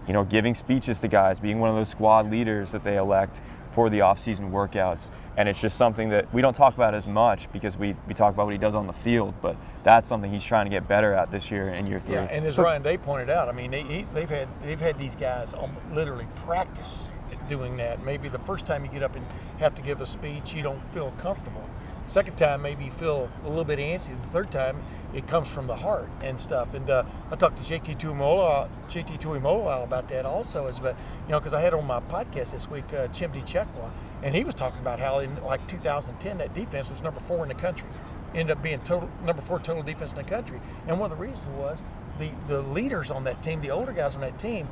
you 0.06 0.12
know, 0.12 0.24
giving 0.24 0.54
speeches 0.54 0.98
to 1.00 1.08
guys, 1.08 1.40
being 1.40 1.58
one 1.58 1.70
of 1.70 1.76
those 1.76 1.88
squad 1.88 2.30
leaders 2.30 2.72
that 2.72 2.84
they 2.84 2.96
elect 2.96 3.40
for 3.70 3.90
the 3.90 4.02
off-season 4.02 4.50
workouts. 4.50 5.10
And 5.36 5.48
it's 5.48 5.60
just 5.60 5.76
something 5.76 6.10
that 6.10 6.32
we 6.32 6.42
don't 6.42 6.54
talk 6.54 6.74
about 6.74 6.94
as 6.94 7.06
much 7.06 7.50
because 7.52 7.76
we, 7.76 7.96
we 8.06 8.14
talk 8.14 8.34
about 8.34 8.46
what 8.46 8.52
he 8.52 8.58
does 8.58 8.74
on 8.74 8.86
the 8.86 8.92
field, 8.92 9.34
but 9.42 9.56
that's 9.84 10.08
something 10.08 10.32
he's 10.32 10.44
trying 10.44 10.66
to 10.66 10.70
get 10.70 10.88
better 10.88 11.12
at 11.12 11.30
this 11.30 11.50
year 11.50 11.68
in 11.68 11.86
year 11.86 12.00
three. 12.00 12.14
Yeah, 12.14 12.28
and 12.30 12.44
as 12.46 12.58
Ryan 12.58 12.82
Day 12.82 12.96
pointed 12.96 13.30
out, 13.30 13.48
I 13.48 13.52
mean, 13.52 13.70
they, 13.70 13.82
he, 13.82 14.06
they've 14.14 14.28
had 14.28 14.48
they've 14.62 14.80
had 14.80 14.98
these 14.98 15.14
guys 15.14 15.54
um, 15.54 15.76
literally 15.92 16.26
practice 16.44 17.08
doing 17.48 17.76
that. 17.76 18.04
Maybe 18.04 18.28
the 18.28 18.38
first 18.38 18.66
time 18.66 18.84
you 18.84 18.90
get 18.90 19.02
up 19.02 19.14
and 19.14 19.26
have 19.58 19.74
to 19.74 19.82
give 19.82 20.00
a 20.00 20.06
speech, 20.06 20.54
you 20.54 20.62
don't 20.62 20.82
feel 20.92 21.12
comfortable. 21.18 21.68
Second 22.06 22.36
time, 22.36 22.60
maybe 22.62 22.84
you 22.84 22.90
feel 22.90 23.30
a 23.44 23.48
little 23.48 23.64
bit 23.64 23.78
antsy. 23.78 24.20
The 24.20 24.28
third 24.28 24.50
time, 24.50 24.82
it 25.14 25.26
comes 25.26 25.48
from 25.48 25.66
the 25.66 25.76
heart 25.76 26.10
and 26.20 26.38
stuff. 26.38 26.74
And 26.74 26.88
uh, 26.90 27.04
I 27.30 27.36
talked 27.36 27.62
to 27.62 27.62
JT 27.62 27.98
Tuimoloau, 27.98 28.68
JT 28.90 29.20
Tuimoloau 29.20 29.84
about 29.84 30.08
that 30.10 30.26
also, 30.26 30.66
as 30.66 30.80
but 30.80 30.96
you 31.26 31.32
know, 31.32 31.40
because 31.40 31.54
I 31.54 31.60
had 31.60 31.72
on 31.72 31.86
my 31.86 32.00
podcast 32.00 32.50
this 32.50 32.68
week 32.68 32.84
uh, 32.92 33.08
Chimdi 33.08 33.46
Chekwa, 33.46 33.90
and 34.22 34.34
he 34.34 34.44
was 34.44 34.54
talking 34.54 34.80
about 34.80 35.00
how 35.00 35.18
in 35.18 35.42
like 35.42 35.66
2010 35.66 36.38
that 36.38 36.54
defense 36.54 36.90
was 36.90 37.02
number 37.02 37.20
four 37.20 37.42
in 37.42 37.48
the 37.48 37.54
country 37.54 37.88
ended 38.34 38.56
up 38.56 38.62
being 38.62 38.80
total 38.80 39.08
number 39.24 39.42
four 39.42 39.58
total 39.58 39.82
defense 39.82 40.10
in 40.10 40.16
the 40.16 40.24
country. 40.24 40.60
And 40.86 40.98
one 40.98 41.12
of 41.12 41.18
the 41.18 41.24
reasons 41.24 41.46
was 41.56 41.78
the 42.18 42.30
the 42.46 42.62
leaders 42.62 43.10
on 43.10 43.24
that 43.24 43.42
team, 43.42 43.60
the 43.60 43.70
older 43.70 43.92
guys 43.92 44.14
on 44.14 44.20
that 44.22 44.38
team, 44.38 44.68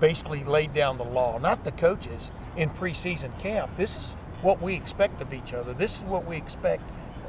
basically 0.00 0.44
laid 0.44 0.72
down 0.74 0.96
the 0.96 1.04
law, 1.04 1.38
not 1.38 1.64
the 1.64 1.72
coaches 1.72 2.30
in 2.56 2.70
preseason 2.70 3.38
camp. 3.38 3.76
This 3.76 3.96
is 3.96 4.16
what 4.42 4.60
we 4.60 4.74
expect 4.74 5.20
of 5.20 5.32
each 5.32 5.54
other. 5.54 5.72
This 5.72 5.98
is 5.98 6.04
what 6.04 6.26
we 6.26 6.36
expect. 6.36 6.82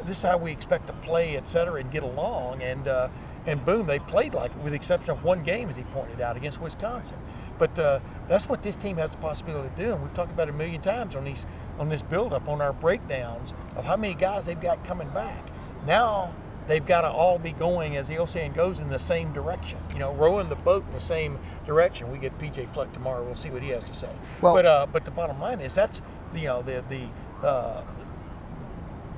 This 0.03 0.17
is 0.17 0.23
how 0.23 0.37
we 0.37 0.51
expect 0.51 0.87
to 0.87 0.93
play, 0.93 1.35
et 1.35 1.49
cetera, 1.49 1.79
and 1.79 1.89
get 1.91 2.03
along. 2.03 2.61
And 2.61 2.87
uh, 2.87 3.09
and 3.45 3.63
boom, 3.65 3.87
they 3.87 3.99
played 3.99 4.33
like 4.33 4.51
it, 4.51 4.57
with 4.57 4.71
the 4.71 4.75
exception 4.75 5.11
of 5.11 5.23
one 5.23 5.43
game, 5.43 5.69
as 5.69 5.75
he 5.75 5.83
pointed 5.83 6.21
out, 6.21 6.35
against 6.37 6.59
Wisconsin. 6.59 7.17
But 7.57 7.79
uh, 7.79 7.99
that's 8.27 8.49
what 8.49 8.61
this 8.63 8.75
team 8.75 8.97
has 8.97 9.11
the 9.11 9.17
possibility 9.17 9.67
of 9.67 9.75
doing. 9.75 10.01
We've 10.01 10.13
talked 10.13 10.31
about 10.31 10.49
it 10.49 10.55
a 10.55 10.57
million 10.57 10.81
times 10.81 11.15
on 11.15 11.23
these 11.23 11.45
on 11.79 11.89
this 11.89 12.01
build-up, 12.01 12.47
on 12.47 12.61
our 12.61 12.73
breakdowns 12.73 13.53
of 13.75 13.85
how 13.85 13.97
many 13.97 14.13
guys 14.13 14.45
they've 14.45 14.59
got 14.59 14.83
coming 14.83 15.09
back. 15.09 15.49
Now 15.85 16.33
they've 16.67 16.85
got 16.85 17.01
to 17.01 17.09
all 17.09 17.37
be 17.37 17.51
going, 17.51 17.95
as 17.95 18.07
the 18.07 18.17
old 18.17 18.29
saying 18.29 18.53
goes, 18.53 18.79
in 18.79 18.89
the 18.89 18.99
same 18.99 19.33
direction. 19.33 19.77
You 19.93 19.99
know, 19.99 20.13
rowing 20.13 20.49
the 20.49 20.55
boat 20.55 20.85
in 20.87 20.93
the 20.93 20.99
same 20.99 21.39
direction. 21.65 22.11
We 22.11 22.17
get 22.17 22.37
PJ 22.39 22.73
Fleck 22.73 22.91
tomorrow. 22.93 23.23
We'll 23.23 23.35
see 23.35 23.49
what 23.49 23.61
he 23.61 23.69
has 23.69 23.83
to 23.85 23.93
say. 23.93 24.09
Well- 24.41 24.53
but 24.55 24.65
uh, 24.65 24.87
but 24.91 25.05
the 25.05 25.11
bottom 25.11 25.39
line 25.39 25.59
is 25.59 25.75
that's 25.75 26.01
you 26.33 26.45
know 26.45 26.61
the 26.61 26.83
the 26.89 27.47
uh, 27.47 27.81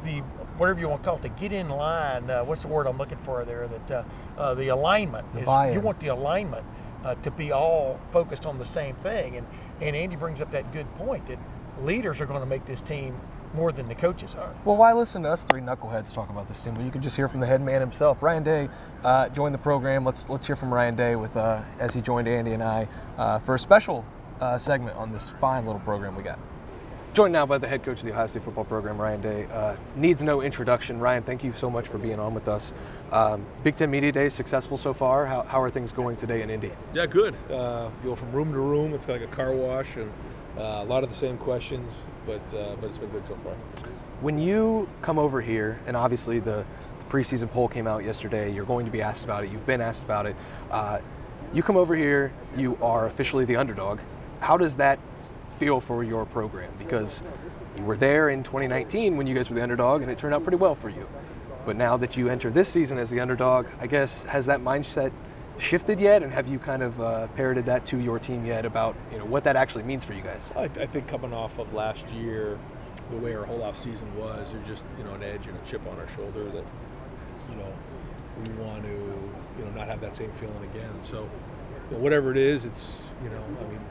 the 0.04 0.20
whatever 0.58 0.80
you 0.80 0.90
want 0.90 1.04
to 1.04 1.10
call 1.10 1.18
it, 1.18 1.22
the 1.22 1.30
get 1.30 1.52
in 1.54 1.70
line. 1.70 2.30
Uh, 2.30 2.44
what's 2.44 2.64
the 2.64 2.68
word 2.68 2.88
I'm 2.88 2.98
looking 2.98 3.18
for 3.20 3.46
there? 3.46 3.68
That 3.68 3.92
uh, 3.92 4.04
uh, 4.40 4.54
the 4.56 4.70
alignment 4.70 5.32
The 5.34 5.42
is 5.42 5.46
buy-in. 5.46 5.74
you 5.74 5.80
want 5.82 6.00
the 6.00 6.08
alignment 6.08 6.66
uh, 7.04 7.16
to 7.16 7.32
be 7.32 7.52
all 7.52 8.00
focused 8.12 8.46
on 8.46 8.58
the 8.58 8.66
same 8.66 8.96
thing. 8.96 9.36
And 9.38 9.48
and 9.82 9.96
Andy 9.96 10.16
brings 10.16 10.42
up 10.42 10.52
that 10.52 10.74
good 10.74 10.94
point 10.96 11.28
that 11.28 11.38
leaders 11.82 12.20
are 12.20 12.26
going 12.26 12.40
to 12.40 12.46
make 12.48 12.66
this 12.66 12.82
team 12.82 13.20
more 13.54 13.72
than 13.72 13.88
the 13.88 13.96
coaches 13.96 14.36
are. 14.36 14.56
Well, 14.66 14.78
why 14.78 14.94
listen 14.94 15.24
to 15.24 15.30
us 15.30 15.46
three 15.46 15.62
knuckleheads 15.62 16.14
talk 16.14 16.30
about 16.30 16.48
this 16.48 16.64
team? 16.64 16.76
Well, 16.76 16.86
you 16.86 16.92
can 16.92 17.02
just 17.02 17.16
hear 17.16 17.28
from 17.28 17.40
the 17.40 17.48
head 17.48 17.62
man 17.62 17.82
himself. 17.82 18.22
Ryan 18.22 18.44
Day 18.44 18.70
uh, 19.04 19.30
joined 19.30 19.54
the 19.54 19.60
program. 19.60 20.06
Let's 20.06 20.30
let's 20.30 20.46
hear 20.46 20.56
from 20.56 20.74
Ryan 20.74 20.96
Day 20.96 21.16
with 21.16 21.36
uh, 21.38 21.62
as 21.80 21.94
he 21.94 22.02
joined 22.02 22.28
Andy 22.28 22.54
and 22.54 22.64
I 22.64 22.88
uh, 23.18 23.40
for 23.40 23.56
a 23.56 23.60
special 23.60 24.06
uh, 24.40 24.58
segment 24.58 24.96
on 24.98 25.12
this 25.12 25.32
fine 25.32 25.66
little 25.66 25.82
program 25.82 26.16
we 26.16 26.24
got. 26.24 26.40
Joined 27.14 27.34
now 27.34 27.48
by 27.48 27.58
the 27.58 27.68
head 27.68 27.84
coach 27.84 27.98
of 28.00 28.06
the 28.06 28.12
Ohio 28.12 28.28
State 28.28 28.44
football 28.44 28.66
program, 28.66 29.02
Ryan 29.02 29.22
Day. 29.22 29.48
Uh, 29.52 29.76
needs 29.96 30.22
no 30.22 30.42
introduction. 30.42 31.00
Ryan, 31.00 31.24
thank 31.24 31.44
you 31.44 31.52
so 31.52 31.68
much 31.68 31.88
for 31.88 31.98
being 31.98 32.20
on 32.20 32.36
with 32.36 32.48
us. 32.48 32.74
Um, 33.12 33.44
Big 33.64 33.76
Ten 33.76 33.90
Media 33.90 34.12
Day 34.12 34.30
successful 34.30 34.78
so 34.78 34.94
far. 34.94 35.26
How, 35.26 35.42
how 35.42 35.60
are 35.60 35.72
things 35.72 35.92
going 35.92 36.16
today 36.16 36.44
in 36.44 36.52
Indy? 36.52 36.72
Yeah, 36.94 37.08
good. 37.08 37.34
Uh, 37.50 37.90
go 38.04 38.16
from 38.16 38.32
room 38.32 38.52
to 38.52 38.60
room. 38.60 38.94
It's 38.94 39.08
like 39.08 39.22
a 39.22 39.28
car 39.28 39.52
wash, 39.52 39.88
and 39.96 40.12
a 40.58 40.86
lot 40.86 41.04
of 41.04 41.10
the 41.10 41.16
same 41.16 41.38
questions, 41.38 42.02
but 42.26 42.42
uh, 42.54 42.76
but 42.80 42.88
it's 42.88 42.98
been 42.98 43.10
good 43.10 43.26
so 43.26 43.36
far. 43.44 43.54
When 44.22 44.38
you 44.40 44.90
come 45.02 45.20
over 45.20 45.42
here, 45.42 45.80
and 45.86 45.96
obviously 45.96 46.40
the, 46.40 46.66
the 47.00 47.06
preseason 47.06 47.52
poll 47.52 47.68
came 47.68 47.88
out 47.88 48.04
yesterday, 48.04 48.52
you're 48.52 48.66
going 48.66 48.86
to 48.86 48.92
be 48.92 49.02
asked 49.02 49.24
about 49.24 49.44
it. 49.44 49.52
You've 49.52 49.66
been 49.66 49.82
asked 49.82 50.04
about 50.04 50.26
it. 50.26 50.36
Uh, 50.72 51.00
you 51.54 51.64
come 51.64 51.78
over 51.78 51.96
here, 51.96 52.32
you 52.56 52.78
are 52.82 53.08
officially 53.08 53.46
the 53.46 53.56
underdog. 53.56 54.00
How 54.40 54.58
does 54.58 54.76
that 54.78 55.00
feel 55.60 55.80
for 55.80 56.04
your 56.04 56.26
program? 56.26 56.72
Because 56.78 57.24
you 57.78 57.84
were 57.84 57.98
there 57.98 58.30
in 58.30 58.44
2019 58.44 59.18
when 59.18 59.28
you 59.28 59.36
guys 59.36 59.50
were 59.50 59.56
the 59.56 59.64
underdog, 59.64 60.02
and 60.02 60.12
it 60.12 60.18
turned 60.18 60.34
out 60.34 60.44
pretty 60.44 60.58
well 60.58 60.76
for 60.76 60.90
you. 60.90 61.08
But 61.66 61.76
now 61.76 61.98
that 61.98 62.18
you 62.18 62.30
enter 62.30 62.50
this 62.50 62.70
season 62.70 62.98
as 62.98 63.10
the 63.10 63.20
underdog, 63.20 63.68
I 63.80 63.88
guess 63.88 64.24
has 64.24 64.46
that 64.48 64.62
mindset 64.62 65.12
shifted 65.58 66.00
yet? 66.00 66.24
And 66.24 66.32
have 66.32 66.48
you 66.48 66.60
kind 66.60 66.84
of 66.84 67.00
uh, 67.02 67.28
parroted 67.28 67.66
that 67.66 67.86
to 67.88 67.98
your 67.98 68.20
team 68.20 68.46
yet 68.46 68.66
about 68.66 68.96
you 69.12 69.18
know 69.18 69.26
what 69.26 69.44
that 69.44 69.56
actually 69.56 69.84
means 69.84 70.06
for 70.06 70.14
you 70.14 70.22
guys? 70.22 70.52
I, 70.56 70.64
I 70.64 70.88
think 70.88 71.08
coming 71.08 71.34
off 71.34 71.58
of 71.60 71.74
last 71.74 72.08
year, 72.10 72.58
the 73.12 73.18
way 73.18 73.36
our 73.36 73.46
whole 73.46 73.64
off 73.64 73.78
season 73.78 74.16
was, 74.18 74.52
there's 74.52 74.68
just 74.68 74.86
you 74.98 75.04
know 75.04 75.14
an 75.14 75.24
edge 75.24 75.48
and 75.48 75.58
a 75.58 75.62
chip 75.66 75.86
on 75.88 76.00
our 76.00 76.08
shoulder 76.10 76.46
that 76.46 76.66
you 77.50 77.56
know 77.56 77.74
we 78.44 78.54
want 78.64 78.84
to 78.84 78.90
you 79.58 79.66
know 79.66 79.72
not 79.72 79.88
have 79.88 80.02
that 80.02 80.16
same 80.16 80.32
feeling 80.34 80.64
again. 80.74 80.94
So 81.02 81.30
whatever 81.90 82.32
it 82.32 82.38
is, 82.38 82.66
it's 82.66 82.98
you 83.24 83.30
know 83.30 83.44
I 83.60 83.64
mean 83.70 83.82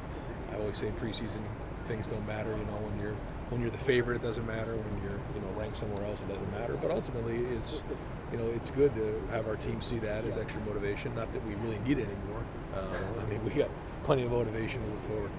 I 0.52 0.56
always 0.56 0.78
say 0.78 0.92
preseason 1.00 1.42
things 1.88 2.08
don't 2.08 2.26
matter. 2.26 2.50
You 2.50 2.64
know 2.64 2.78
when 2.78 3.00
you're 3.00 3.16
when 3.50 3.60
you're 3.60 3.70
the 3.70 3.78
favorite, 3.78 4.16
it 4.16 4.22
doesn't 4.22 4.46
matter. 4.46 4.74
When 4.74 5.02
you're 5.02 5.20
you 5.34 5.40
know 5.40 5.58
ranked 5.58 5.76
somewhere 5.76 6.04
else, 6.04 6.20
it 6.20 6.28
doesn't 6.28 6.50
matter. 6.52 6.76
But 6.80 6.90
ultimately, 6.90 7.44
it's 7.56 7.82
you 8.32 8.38
know 8.38 8.46
it's 8.48 8.70
good 8.70 8.94
to 8.94 9.22
have 9.30 9.48
our 9.48 9.56
team 9.56 9.80
see 9.80 9.98
that 10.00 10.24
as 10.24 10.36
extra 10.36 10.60
motivation. 10.62 11.14
Not 11.14 11.32
that 11.32 11.46
we 11.46 11.54
really 11.56 11.78
need 11.78 11.98
it 11.98 12.08
anymore, 12.08 12.42
Um, 12.76 12.88
I 13.24 13.30
mean, 13.30 13.44
we 13.44 13.50
got 13.50 13.70
plenty 14.02 14.22
of 14.24 14.30
motivation 14.30 14.80
to 14.82 14.88
move 14.88 15.00
forward. 15.02 15.30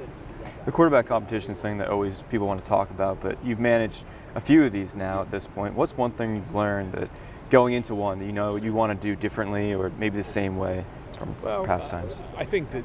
The 0.66 0.72
quarterback 0.72 1.06
competition 1.08 1.52
is 1.52 1.60
something 1.60 1.78
that 1.80 1.90
always 1.90 2.22
people 2.30 2.48
want 2.48 2.62
to 2.62 2.68
talk 2.68 2.90
about, 2.90 3.22
but 3.22 3.38
you've 3.44 3.60
managed 3.60 4.04
a 4.36 4.42
few 4.42 4.64
of 4.64 4.72
these 4.72 4.94
now 4.94 5.22
at 5.22 5.32
this 5.32 5.48
point. 5.48 5.76
What's 5.76 5.96
one 5.96 6.12
thing 6.12 6.36
you've 6.36 6.54
learned 6.56 6.94
that 6.94 7.10
going 7.50 7.74
into 7.74 7.96
one 7.96 8.20
that 8.20 8.26
you 8.26 8.34
know 8.34 8.58
you 8.58 8.74
want 8.74 9.00
to 9.00 9.08
do 9.08 9.16
differently 9.16 9.74
or 9.74 9.90
maybe 9.98 10.18
the 10.18 10.24
same 10.24 10.58
way 10.58 10.84
from 11.18 11.34
Well, 11.42 11.66
past 11.66 11.90
times? 11.90 12.22
I 12.38 12.46
think 12.46 12.72
that 12.72 12.84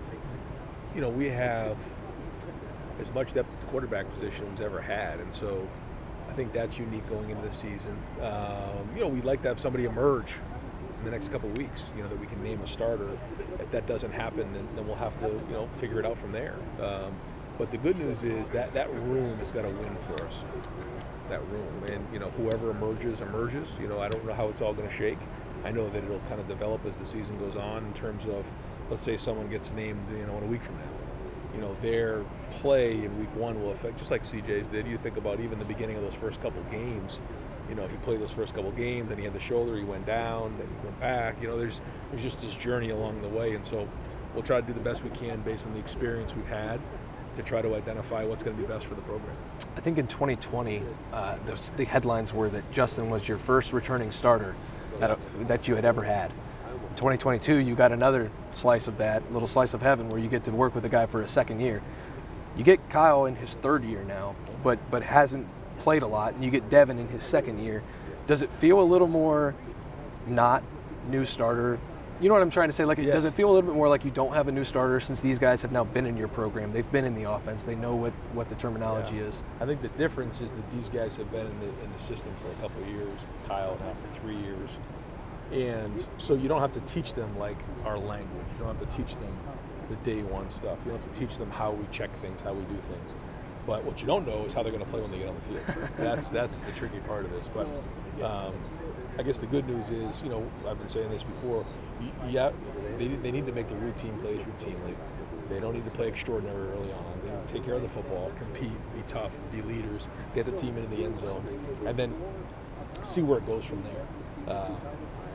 you 0.95 1.01
know 1.01 1.11
we 1.11 1.31
have 1.31 1.77
as 3.01 3.13
much 3.13 3.35
depth 3.35 3.53
at 3.53 3.61
the 3.61 3.67
quarterback 3.67 4.11
position 4.11 4.47
as 4.53 4.61
ever 4.61 4.81
had, 4.81 5.21
and 5.21 5.33
so 5.33 5.69
I 6.29 6.33
think 6.35 6.53
that's 6.53 6.79
unique 6.79 7.07
going 7.09 7.31
into 7.31 7.43
the 7.43 7.53
season. 7.53 7.97
Um, 8.21 8.89
you 8.95 9.03
know, 9.03 9.09
we'd 9.09 9.25
like 9.25 9.43
to 9.43 9.49
have 9.49 9.61
somebody 9.61 9.85
emerge 9.85 10.35
in 10.99 11.05
the 11.05 11.11
next 11.11 11.31
couple 11.31 11.49
weeks. 11.51 11.91
You 11.97 12.03
know, 12.03 12.09
that 12.09 12.19
we 12.19 12.27
can 12.27 12.43
name 12.43 12.61
a 12.63 12.67
starter. 12.67 13.19
If 13.59 13.71
that 13.71 13.87
doesn't 13.87 14.13
happen, 14.13 14.53
then, 14.53 14.67
then 14.75 14.87
we'll 14.87 14.97
have 14.97 15.19
to 15.19 15.27
you 15.27 15.53
know 15.53 15.69
figure 15.75 16.01
it 16.01 16.07
out 16.07 16.19
from 16.19 16.33
there. 16.33 16.57
Um, 16.81 17.15
but 17.59 17.71
the 17.71 17.77
good 17.77 17.99
news 17.99 18.23
is 18.23 18.51
that 18.51 18.73
that 18.73 18.93
room 18.95 19.39
has 19.39 19.53
got 19.53 19.63
to 19.63 19.69
win 19.69 19.95
for 19.97 20.25
us. 20.25 20.41
That 21.29 21.47
room, 21.49 21.85
and 21.87 22.07
you 22.13 22.19
know, 22.19 22.31
whoever 22.31 22.71
emerges 22.71 23.21
emerges. 23.21 23.77
You 23.81 23.89
know, 23.89 24.01
I 24.01 24.09
don't 24.09 24.25
know 24.25 24.33
how 24.33 24.49
it's 24.49 24.63
all 24.63 24.73
going 24.73 24.89
to 24.89 24.95
shake. 24.95 25.19
I 25.65 25.71
know 25.71 25.89
that 25.89 26.03
it'll 26.03 26.19
kind 26.21 26.41
of 26.41 26.49
develop 26.49 26.85
as 26.87 26.99
the 26.99 27.07
season 27.07 27.39
goes 27.39 27.57
on 27.57 27.85
in 27.85 27.93
terms 27.93 28.27
of, 28.27 28.45
let's 28.91 29.03
say 29.03 29.17
someone 29.17 29.49
gets 29.49 29.73
named, 29.73 30.01
you 30.11 30.27
know, 30.27 30.39
in 30.39 30.45
a 30.45 30.47
week 30.47 30.63
from 30.63 30.77
now. 30.77 31.02
You 31.55 31.61
know, 31.61 31.77
their 31.81 32.25
play 32.51 33.05
in 33.05 33.19
week 33.19 33.35
one 33.37 33.63
will 33.63 33.73
affect, 33.73 33.99
just 33.99 34.11
like 34.11 34.23
CJ's 34.23 34.69
did. 34.69 34.87
You 34.87 34.97
think 34.97 35.17
about 35.17 35.41
even 35.41 35.59
the 35.59 35.65
beginning 35.65 35.97
of 35.97 36.03
those 36.03 36.15
first 36.15 36.41
couple 36.41 36.63
games. 36.65 37.21
You 37.69 37.75
know, 37.75 37.87
he 37.87 37.97
played 37.99 38.21
those 38.21 38.33
first 38.33 38.55
couple 38.55 38.71
games, 38.73 39.11
and 39.11 39.19
he 39.19 39.25
had 39.25 39.35
the 39.35 39.41
shoulder. 39.41 39.77
He 39.77 39.85
went 39.85 40.07
down, 40.07 40.57
then 40.59 40.67
he 40.67 40.85
went 40.85 40.99
back. 41.01 41.41
You 41.41 41.49
know, 41.49 41.59
there's 41.59 41.81
there's 42.11 42.23
just 42.23 42.41
this 42.41 42.55
journey 42.55 42.91
along 42.91 43.23
the 43.23 43.29
way, 43.29 43.55
and 43.55 43.65
so 43.65 43.89
we'll 44.35 44.43
try 44.43 44.61
to 44.61 44.67
do 44.67 44.73
the 44.73 44.81
best 44.81 45.05
we 45.05 45.11
can 45.11 45.41
based 45.43 45.67
on 45.67 45.75
the 45.75 45.79
experience 45.79 46.35
we've 46.35 46.47
had 46.47 46.81
to 47.35 47.43
try 47.43 47.63
to 47.63 47.75
identify 47.75 48.25
what's 48.25 48.43
going 48.43 48.57
to 48.57 48.63
be 48.63 48.69
best 48.69 48.87
for 48.87 48.95
the 48.95 49.03
program. 49.03 49.35
I 49.77 49.81
think 49.81 49.99
in 49.99 50.07
2020, 50.07 50.83
uh, 51.13 51.37
those, 51.47 51.71
the 51.77 51.85
headlines 51.85 52.33
were 52.33 52.51
that 52.51 52.71
Justin 52.73 53.09
was 53.11 53.27
your 53.27 53.39
first 53.39 53.73
returning 53.73 54.11
starter 54.11 54.55
that, 54.99 55.19
that 55.49 55.67
you 55.67 55.75
had 55.75 55.85
ever 55.85 56.03
had. 56.03 56.33
In 56.93 56.97
2022, 56.97 57.57
you 57.57 57.75
got 57.75 57.91
another 57.91 58.31
slice 58.53 58.87
of 58.87 58.99
that, 58.99 59.33
little 59.33 59.49
slice 59.49 59.73
of 59.73 59.81
heaven, 59.81 60.11
where 60.11 60.21
you 60.21 60.29
get 60.29 60.45
to 60.45 60.51
work 60.51 60.75
with 60.75 60.85
a 60.85 60.91
guy 60.91 61.07
for 61.07 61.23
a 61.23 61.27
second 61.29 61.61
year. 61.61 61.81
You 62.55 62.65
get 62.65 62.87
Kyle 62.91 63.25
in 63.25 63.35
his 63.35 63.55
third 63.55 63.83
year 63.83 64.05
now, 64.05 64.37
but 64.63 64.79
but 64.91 65.03
hasn't 65.03 65.47
played 65.79 66.03
a 66.03 66.07
lot, 66.07 66.35
and 66.35 66.45
you 66.45 66.51
get 66.51 66.69
Devin 66.69 66.99
in 66.99 67.09
his 67.09 67.23
second 67.23 67.61
year. 67.61 67.83
Does 68.27 68.43
it 68.43 68.53
feel 68.53 68.79
a 68.79 68.85
little 68.85 69.09
more 69.09 69.55
not 70.27 70.63
new 71.09 71.25
starter? 71.25 71.79
You 72.21 72.29
know 72.29 72.35
what 72.35 72.43
I'm 72.43 72.51
trying 72.51 72.69
to 72.69 72.75
say? 72.75 72.85
Like, 72.85 72.99
Yes. 72.99 73.15
does 73.15 73.25
it 73.25 73.33
feel 73.33 73.51
a 73.51 73.53
little 73.55 73.71
bit 73.71 73.75
more 73.75 73.89
like 73.89 74.05
you 74.05 74.11
don't 74.11 74.35
have 74.35 74.47
a 74.49 74.53
new 74.53 74.63
starter 74.63 75.01
since 75.01 75.19
these 75.21 75.39
guys 75.39 75.63
have 75.63 75.73
now 75.73 75.85
been 75.85 76.05
in 76.05 76.19
your 76.19 76.29
program? 76.29 76.75
They've 76.75 76.93
been 76.93 77.07
in 77.07 77.15
the 77.15 77.25
offense. 77.29 77.63
They 77.65 77.75
know 77.75 77.95
what, 77.95 78.13
what 78.35 78.51
the 78.51 78.55
terminology 78.57 79.17
Yeah. 79.17 79.23
is. 79.29 79.43
I 79.63 79.65
think 79.65 79.81
the 79.81 79.89
difference 79.89 80.43
is 80.43 80.53
that 80.53 80.71
these 80.73 80.91
guys 80.91 81.17
have 81.17 81.33
been 81.33 81.47
in 81.47 81.59
the, 81.61 81.67
in 81.69 81.91
the 81.97 82.05
system 82.05 82.33
for 82.43 82.53
a 82.53 82.55
couple 82.69 82.83
of 82.83 82.89
years. 82.91 83.19
Kyle 83.49 83.79
now 83.81 83.95
for 83.95 84.21
three 84.21 84.37
years, 84.37 84.71
and 85.53 86.07
so 86.19 86.35
you 86.35 86.49
don't 86.49 86.61
have 86.61 86.73
to 86.73 86.81
teach 86.81 87.15
them 87.15 87.39
like 87.39 87.59
our 87.85 87.99
language. 87.99 88.47
You 88.55 88.65
don't 88.65 88.77
have 88.79 88.91
to 88.91 88.97
teach 88.97 89.15
them 89.17 89.37
the 89.91 89.97
day 89.97 90.23
one 90.23 90.51
stuff. 90.51 90.79
You 90.85 90.93
don't 90.93 91.03
have 91.03 91.13
to 91.13 91.19
teach 91.19 91.37
them 91.39 91.51
how 91.51 91.73
we 91.73 91.85
check 91.93 92.11
things, 92.21 92.41
how 92.41 92.55
we 92.55 92.63
do 92.65 92.81
things. 92.89 93.11
But 93.67 93.85
what 93.85 94.01
you 94.01 94.07
don't 94.07 94.27
know 94.27 94.45
is 94.45 94.53
how 94.53 94.63
they're 94.63 94.73
going 94.73 94.85
to 94.85 94.91
play 94.91 95.01
when 95.01 95.11
they 95.11 95.19
get 95.19 95.29
on 95.29 95.37
the 95.37 95.73
field. 95.73 95.89
that's 95.99 96.29
that's 96.31 96.61
the 96.61 96.73
tricky 96.73 96.99
part 97.01 97.25
of 97.25 97.31
this. 97.31 97.49
But 97.49 97.67
um, 98.25 98.55
I 99.19 99.23
guess 99.23 99.39
the 99.39 99.47
good 99.47 99.69
news 99.69 99.91
is, 99.91 100.23
you 100.23 100.31
know, 100.31 100.49
I've 100.69 100.79
been 100.79 100.89
saying 100.89 101.11
this 101.11 101.23
before. 101.23 101.65
Yeah, 102.29 102.51
they, 102.99 103.09
they 103.09 103.31
need 103.31 103.47
to 103.47 103.53
make 103.53 103.69
the 103.69 103.77
routine 103.77 104.19
plays 104.19 104.43
routinely. 104.43 104.97
They 105.49 105.61
don't 105.61 105.75
need 105.75 105.85
to 105.85 105.91
play 105.91 106.09
extraordinary 106.09 106.69
early 106.71 106.93
on. 106.93 107.21
They 107.23 107.31
need 107.31 107.47
to 107.47 107.55
take 107.55 107.65
care 107.65 107.75
of 107.75 107.83
the 107.83 107.89
football, 107.89 108.33
compete, 108.39 108.73
be 108.95 109.03
tough, 109.07 109.33
be 109.53 109.63
leaders, 109.63 110.09
get 110.35 110.47
the 110.47 110.53
team 110.53 110.77
into 110.77 110.97
the 110.97 111.05
end 111.05 111.21
zone, 111.21 111.47
and 111.87 111.97
then 111.97 112.15
see 113.05 113.23
where 113.23 113.39
it 113.39 113.47
goes 113.47 113.65
from 113.65 113.83
there. 113.83 114.55
Uh, 114.57 114.71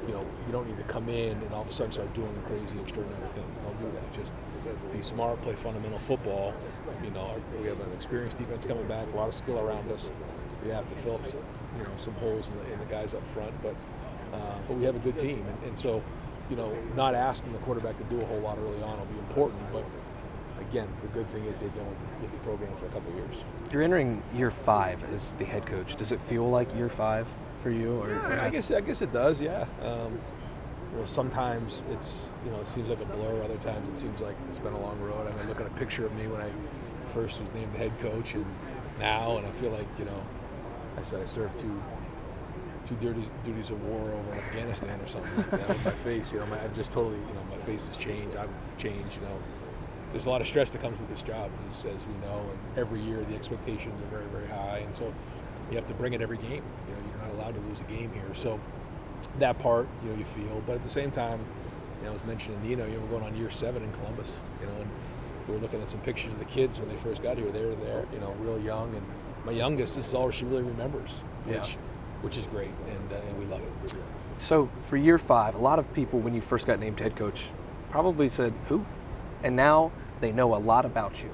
you 0.07 0.13
know, 0.13 0.25
you 0.45 0.51
don't 0.51 0.67
need 0.67 0.77
to 0.77 0.83
come 0.83 1.09
in 1.09 1.31
and 1.31 1.53
all 1.53 1.61
of 1.61 1.67
a 1.67 1.71
sudden 1.71 1.91
start 1.91 2.13
doing 2.13 2.33
crazy, 2.47 2.79
extraordinary 2.79 3.29
things. 3.33 3.59
Don't 3.59 3.79
do 3.79 3.91
that. 3.91 4.13
Just 4.13 4.33
be 4.93 5.01
smart, 5.01 5.41
play 5.41 5.55
fundamental 5.55 5.99
football. 5.99 6.53
You 7.03 7.11
know, 7.11 7.35
we 7.61 7.67
have 7.67 7.79
an 7.79 7.91
experienced 7.93 8.37
defense 8.37 8.65
coming 8.65 8.87
back, 8.87 9.07
a 9.13 9.15
lot 9.15 9.27
of 9.27 9.33
skill 9.33 9.59
around 9.59 9.91
us. 9.91 10.05
We 10.63 10.71
have 10.71 10.89
to 10.89 10.95
fill 11.01 11.15
up 11.15 11.27
some, 11.27 11.41
you 11.77 11.83
know, 11.83 11.91
some 11.97 12.13
holes 12.15 12.49
in 12.49 12.57
the, 12.57 12.73
in 12.73 12.79
the 12.79 12.85
guys 12.85 13.13
up 13.13 13.27
front, 13.29 13.53
but 13.61 13.75
uh, 14.33 14.57
but 14.67 14.77
we 14.77 14.83
have 14.83 14.95
a 14.95 14.99
good 14.99 15.17
team, 15.17 15.45
and, 15.47 15.69
and 15.69 15.79
so 15.79 16.03
you 16.49 16.55
know, 16.55 16.75
not 16.95 17.13
asking 17.15 17.51
the 17.53 17.59
quarterback 17.59 17.97
to 17.97 18.03
do 18.05 18.21
a 18.21 18.25
whole 18.25 18.39
lot 18.39 18.57
early 18.57 18.81
on 18.81 18.97
will 18.97 19.05
be 19.05 19.19
important, 19.19 19.61
but 19.71 19.83
again, 20.69 20.87
the 21.01 21.07
good 21.09 21.29
thing 21.29 21.45
is 21.45 21.59
they've 21.59 21.73
been 21.73 21.87
with 21.87 21.99
the, 21.99 22.23
with 22.23 22.31
the 22.31 22.37
program 22.39 22.75
for 22.77 22.85
a 22.85 22.89
couple 22.89 23.13
years. 23.15 23.37
You're 23.71 23.83
entering 23.83 24.21
year 24.33 24.51
five 24.51 25.01
as 25.13 25.25
the 25.37 25.45
head 25.45 25.65
coach. 25.65 25.95
Does 25.95 26.11
it 26.11 26.21
feel 26.21 26.49
like 26.49 26.73
year 26.75 26.89
five 26.89 27.27
for 27.61 27.69
you? 27.69 27.95
Or, 27.97 28.09
or 28.11 28.39
I 28.39 28.49
guess 28.49 28.71
I 28.71 28.81
guess 28.81 29.01
it 29.01 29.11
does. 29.13 29.41
Yeah. 29.41 29.65
Um, 29.81 30.19
you 30.91 30.99
know, 30.99 31.05
sometimes 31.05 31.83
it's 31.91 32.13
you 32.45 32.51
know 32.51 32.59
it 32.59 32.67
seems 32.67 32.89
like 32.89 33.01
a 33.01 33.05
blur. 33.05 33.43
Other 33.43 33.57
times 33.57 33.89
it 33.89 33.99
seems 33.99 34.21
like 34.21 34.35
it's 34.49 34.59
been 34.59 34.73
a 34.73 34.81
long 34.81 34.99
road. 35.01 35.27
I 35.27 35.37
mean, 35.37 35.47
look 35.47 35.59
at 35.59 35.67
a 35.67 35.71
picture 35.71 36.05
of 36.05 36.15
me 36.15 36.27
when 36.27 36.41
I 36.41 36.49
first 37.13 37.41
was 37.41 37.49
named 37.53 37.73
the 37.73 37.77
head 37.79 37.91
coach, 38.01 38.33
and 38.33 38.45
now, 38.99 39.37
and 39.37 39.45
I 39.45 39.51
feel 39.51 39.71
like 39.71 39.87
you 39.99 40.05
know, 40.05 40.23
I 40.97 41.03
said 41.03 41.21
I 41.21 41.25
served 41.25 41.57
two 41.57 41.81
two 42.85 42.95
duties 42.95 43.29
duties 43.43 43.69
of 43.69 43.83
war 43.83 44.13
over 44.13 44.31
in 44.31 44.37
Afghanistan 44.37 44.99
or 45.01 45.07
something 45.07 45.35
like 45.35 45.51
that. 45.51 45.67
with 45.67 45.85
my 45.85 45.91
face, 45.91 46.31
you 46.31 46.39
know, 46.39 46.45
my, 46.45 46.63
I've 46.63 46.75
just 46.75 46.91
totally 46.91 47.17
you 47.17 47.33
know 47.33 47.43
my 47.49 47.57
face 47.65 47.85
has 47.87 47.97
changed. 47.97 48.35
I've 48.35 48.49
changed. 48.77 49.15
You 49.15 49.21
know, 49.23 49.37
there's 50.11 50.25
a 50.25 50.29
lot 50.29 50.41
of 50.41 50.47
stress 50.47 50.71
that 50.71 50.81
comes 50.81 50.97
with 50.99 51.09
this 51.09 51.21
job, 51.21 51.51
as, 51.67 51.85
as 51.85 52.05
we 52.05 52.13
know, 52.25 52.39
and 52.49 52.77
every 52.77 53.01
year 53.01 53.23
the 53.29 53.35
expectations 53.35 54.01
are 54.01 54.05
very 54.05 54.27
very 54.27 54.47
high, 54.47 54.79
and 54.79 54.95
so 54.95 55.13
you 55.69 55.77
have 55.77 55.87
to 55.87 55.93
bring 55.93 56.13
it 56.13 56.21
every 56.21 56.37
game. 56.37 56.63
You 56.87 56.93
know, 56.93 57.01
you're 57.09 57.27
not 57.27 57.35
allowed 57.35 57.53
to 57.55 57.61
lose 57.69 57.79
a 57.79 57.83
game 57.83 58.11
here, 58.13 58.33
so 58.33 58.59
that 59.39 59.57
part, 59.59 59.87
you 60.03 60.09
know, 60.11 60.17
you 60.17 60.25
feel. 60.25 60.61
But 60.65 60.75
at 60.75 60.83
the 60.83 60.89
same 60.89 61.11
time, 61.11 61.39
you 61.99 62.03
know, 62.05 62.09
I 62.11 62.13
was 62.13 62.23
mentioning 62.25 62.61
Nina, 62.61 62.85
you 62.87 62.93
know, 62.93 62.99
we're 63.01 63.19
going 63.19 63.23
on 63.23 63.35
year 63.35 63.51
seven 63.51 63.83
in 63.83 63.91
Columbus, 63.93 64.33
you 64.61 64.67
know, 64.67 64.73
and 64.81 64.89
we 65.47 65.53
were 65.55 65.59
looking 65.59 65.81
at 65.81 65.89
some 65.89 65.99
pictures 66.01 66.33
of 66.33 66.39
the 66.39 66.45
kids 66.45 66.79
when 66.79 66.87
they 66.89 66.97
first 66.97 67.23
got 67.23 67.37
here. 67.37 67.51
They 67.51 67.65
were 67.65 67.75
there, 67.75 68.05
you 68.13 68.19
know, 68.19 68.31
real 68.39 68.59
young, 68.59 68.93
and 68.95 69.05
my 69.45 69.51
youngest, 69.51 69.95
this 69.95 70.07
is 70.07 70.13
all 70.13 70.29
she 70.31 70.45
really 70.45 70.63
remembers, 70.63 71.11
which, 71.45 71.55
Yeah. 71.57 71.65
which 72.21 72.37
is 72.37 72.45
great, 72.47 72.71
and, 72.89 73.13
uh, 73.13 73.15
and 73.27 73.39
we 73.39 73.45
love 73.45 73.61
it. 73.61 73.93
So 74.39 74.69
for 74.81 74.97
year 74.97 75.17
five, 75.17 75.55
a 75.55 75.59
lot 75.59 75.79
of 75.79 75.91
people, 75.93 76.19
when 76.19 76.33
you 76.33 76.41
first 76.41 76.67
got 76.67 76.79
named 76.79 76.99
head 76.99 77.15
coach, 77.15 77.49
probably 77.89 78.29
said, 78.29 78.53
"Who?" 78.67 78.85
And 79.43 79.55
now 79.55 79.91
they 80.21 80.31
know 80.31 80.53
a 80.55 80.57
lot 80.57 80.85
about 80.85 81.23
you. 81.23 81.29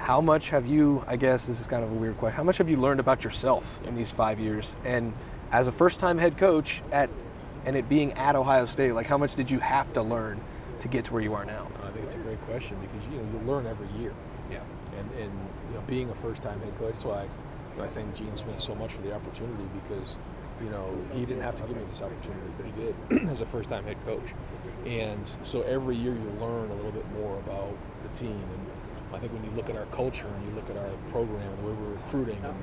How 0.00 0.20
much 0.20 0.48
have 0.50 0.66
you? 0.66 1.04
I 1.06 1.16
guess 1.16 1.46
this 1.46 1.60
is 1.60 1.66
kind 1.66 1.84
of 1.84 1.90
a 1.92 1.94
weird 1.94 2.16
question. 2.16 2.36
How 2.36 2.42
much 2.42 2.56
have 2.58 2.70
you 2.70 2.78
learned 2.78 3.00
about 3.00 3.22
yourself 3.22 3.78
in 3.84 3.94
these 3.94 4.10
five 4.10 4.40
years? 4.40 4.74
And 4.84 5.12
as 5.52 5.68
a 5.68 5.72
first-time 5.72 6.16
head 6.16 6.38
coach 6.38 6.82
at, 6.90 7.10
and 7.66 7.76
it 7.76 7.86
being 7.88 8.14
at 8.14 8.34
Ohio 8.34 8.64
State, 8.64 8.92
like 8.92 9.06
how 9.06 9.18
much 9.18 9.34
did 9.36 9.50
you 9.50 9.60
have 9.60 9.92
to 9.92 10.02
learn 10.02 10.40
to 10.80 10.88
get 10.88 11.04
to 11.04 11.12
where 11.12 11.22
you 11.22 11.34
are 11.34 11.44
now? 11.44 11.68
I 11.84 11.90
think 11.90 12.06
it's 12.06 12.14
a 12.14 12.18
great 12.18 12.40
question 12.46 12.78
because 12.80 13.06
you 13.12 13.18
know 13.18 13.28
you 13.30 13.46
learn 13.46 13.66
every 13.66 13.88
year. 14.00 14.14
Yeah. 14.50 14.62
and, 14.98 15.10
and 15.12 15.32
you 15.68 15.74
know 15.74 15.82
being 15.86 16.08
a 16.08 16.14
first-time 16.14 16.58
head 16.60 16.76
coach. 16.78 16.94
That's 16.94 17.04
why 17.04 17.28
I 17.78 17.86
thank 17.86 18.16
Gene 18.16 18.34
Smith 18.34 18.58
so 18.58 18.74
much 18.74 18.92
for 18.92 19.02
the 19.02 19.14
opportunity 19.14 19.64
because 19.84 20.16
you 20.62 20.70
know 20.70 20.96
he 21.12 21.26
didn't 21.26 21.42
have 21.42 21.56
to 21.56 21.62
give 21.64 21.76
me 21.76 21.84
this 21.90 22.00
opportunity, 22.00 22.50
but 22.56 22.66
he 22.66 22.72
did 22.72 23.28
as 23.30 23.42
a 23.42 23.46
first-time 23.46 23.84
head 23.84 23.98
coach. 24.06 24.34
And 24.86 25.30
so 25.44 25.60
every 25.62 25.94
year 25.94 26.14
you 26.14 26.30
learn 26.40 26.70
a 26.70 26.74
little 26.74 26.92
bit 26.92 27.08
more 27.12 27.38
about 27.38 27.76
the 28.02 28.18
team. 28.18 28.32
And 28.32 28.66
I 29.12 29.18
think 29.18 29.32
when 29.32 29.44
you 29.44 29.50
look 29.52 29.68
at 29.68 29.76
our 29.76 29.86
culture 29.86 30.26
and 30.26 30.48
you 30.48 30.54
look 30.54 30.70
at 30.70 30.76
our 30.76 30.90
program 31.10 31.40
and 31.40 31.58
the 31.58 31.66
way 31.66 31.72
we're 31.72 31.94
recruiting 31.94 32.38
and 32.44 32.54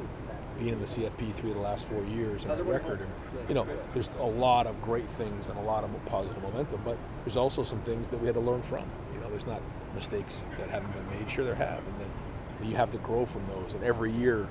being 0.58 0.74
in 0.74 0.80
the 0.80 0.86
CFP 0.88 1.36
three 1.36 1.50
of 1.50 1.56
the 1.56 1.62
last 1.62 1.88
four 1.88 2.04
years 2.06 2.44
and 2.44 2.52
our 2.54 2.64
record, 2.64 3.02
and 3.02 3.50
you 3.50 3.54
know, 3.56 3.68
there's 3.94 4.10
a 4.20 4.26
lot 4.26 4.66
of 4.66 4.82
great 4.82 5.10
things 5.12 5.48
and 5.48 5.58
a 5.58 5.62
lot 5.62 5.84
of 5.84 6.06
positive 6.06 6.42
momentum, 6.42 6.82
but 6.84 6.98
there's 7.24 7.38
also 7.38 7.64
some 7.64 7.80
things 7.82 8.08
that 8.10 8.20
we 8.20 8.26
had 8.28 8.36
to 8.36 8.42
learn 8.42 8.62
from. 8.64 8.84
You 9.14 9.20
know, 9.20 9.30
there's 9.30 9.46
not 9.46 9.62
mistakes 9.94 10.46
that 10.58 10.70
haven't 10.70 10.92
been 10.94 11.20
made. 11.20 11.30
Sure, 11.30 11.44
there 11.46 11.56
have, 11.56 11.80
and 11.80 11.96
then 12.00 12.70
you 12.70 12.76
have 12.76 12.92
to 12.92 12.98
grow 13.00 13.26
from 13.26 13.46
those. 13.48 13.74
And 13.74 13.84
every 13.84 14.12
year, 14.12 14.48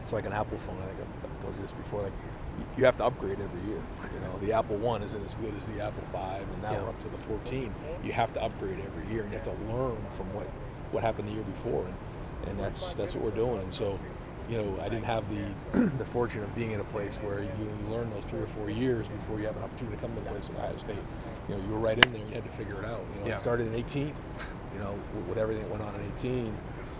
it's 0.00 0.12
like 0.12 0.26
an 0.26 0.32
Apple 0.32 0.58
phone. 0.58 0.76
I 0.82 0.86
think 0.86 0.98
I've, 1.00 1.40
told 1.42 1.54
you 1.56 1.62
this 1.62 1.72
before. 1.72 2.02
Like 2.02 2.12
you 2.76 2.84
have 2.84 2.96
to 2.98 3.04
upgrade 3.04 3.38
every 3.40 3.60
year. 3.70 3.82
You 4.14 4.20
know, 4.20 4.38
the 4.40 4.52
Apple 4.52 4.76
One 4.76 5.02
isn't 5.02 5.24
as 5.24 5.34
good 5.34 5.54
as 5.56 5.64
the 5.66 5.80
Apple 5.80 6.02
Five, 6.12 6.42
and 6.42 6.62
now 6.62 6.72
Yeah. 6.72 6.82
we're 6.82 6.88
up 6.90 7.00
to 7.02 7.08
the 7.08 7.18
14. 7.18 7.74
You 8.02 8.12
have 8.12 8.32
to 8.34 8.42
upgrade 8.42 8.78
every 8.80 9.12
year, 9.12 9.22
and 9.22 9.32
you 9.32 9.38
have 9.38 9.44
to 9.46 9.74
learn 9.74 9.96
from 10.16 10.32
what 10.34 10.46
what 10.92 11.02
happened 11.02 11.28
the 11.28 11.32
year 11.32 11.42
before, 11.42 11.84
and, 11.84 12.50
and 12.50 12.58
that's 12.60 12.94
that's 12.94 13.14
what 13.14 13.24
we're 13.24 13.30
doing. 13.30 13.60
And 13.62 13.72
so, 13.74 13.98
you 14.48 14.58
know, 14.62 14.78
I 14.80 14.88
didn't 14.88 15.04
have 15.04 15.24
the 15.30 15.80
the 15.98 16.04
fortune 16.04 16.42
of 16.42 16.54
being 16.54 16.72
in 16.72 16.80
a 16.80 16.84
place 16.84 17.16
where 17.16 17.40
you, 17.42 17.50
you 17.58 17.90
learn 17.90 18.10
those 18.10 18.26
three 18.26 18.40
or 18.40 18.46
four 18.46 18.70
years 18.70 19.08
before 19.08 19.38
you 19.40 19.46
have 19.46 19.56
an 19.56 19.62
opportunity 19.62 19.96
to 19.96 20.02
come 20.02 20.14
to 20.14 20.20
a 20.22 20.24
place 20.32 20.48
like 20.48 20.58
Ohio 20.58 20.78
State. 20.78 20.96
You 21.48 21.54
know, 21.56 21.62
you 21.62 21.68
were 21.72 21.78
right 21.78 22.04
in 22.04 22.12
there, 22.12 22.20
and 22.20 22.28
you 22.30 22.34
had 22.36 22.44
to 22.44 22.56
figure 22.56 22.78
it 22.80 22.84
out. 22.84 23.00
You 23.14 23.20
know, 23.20 23.26
Yeah. 23.28 23.34
it 23.36 23.40
started 23.40 23.66
in 23.68 23.74
18. 23.74 24.14
You 24.74 24.82
know, 24.82 24.98
with, 25.14 25.26
with 25.28 25.38
everything 25.38 25.62
that 25.64 25.70
went 25.70 25.82
on 25.82 25.94
in 25.94 26.12
18 26.18 26.54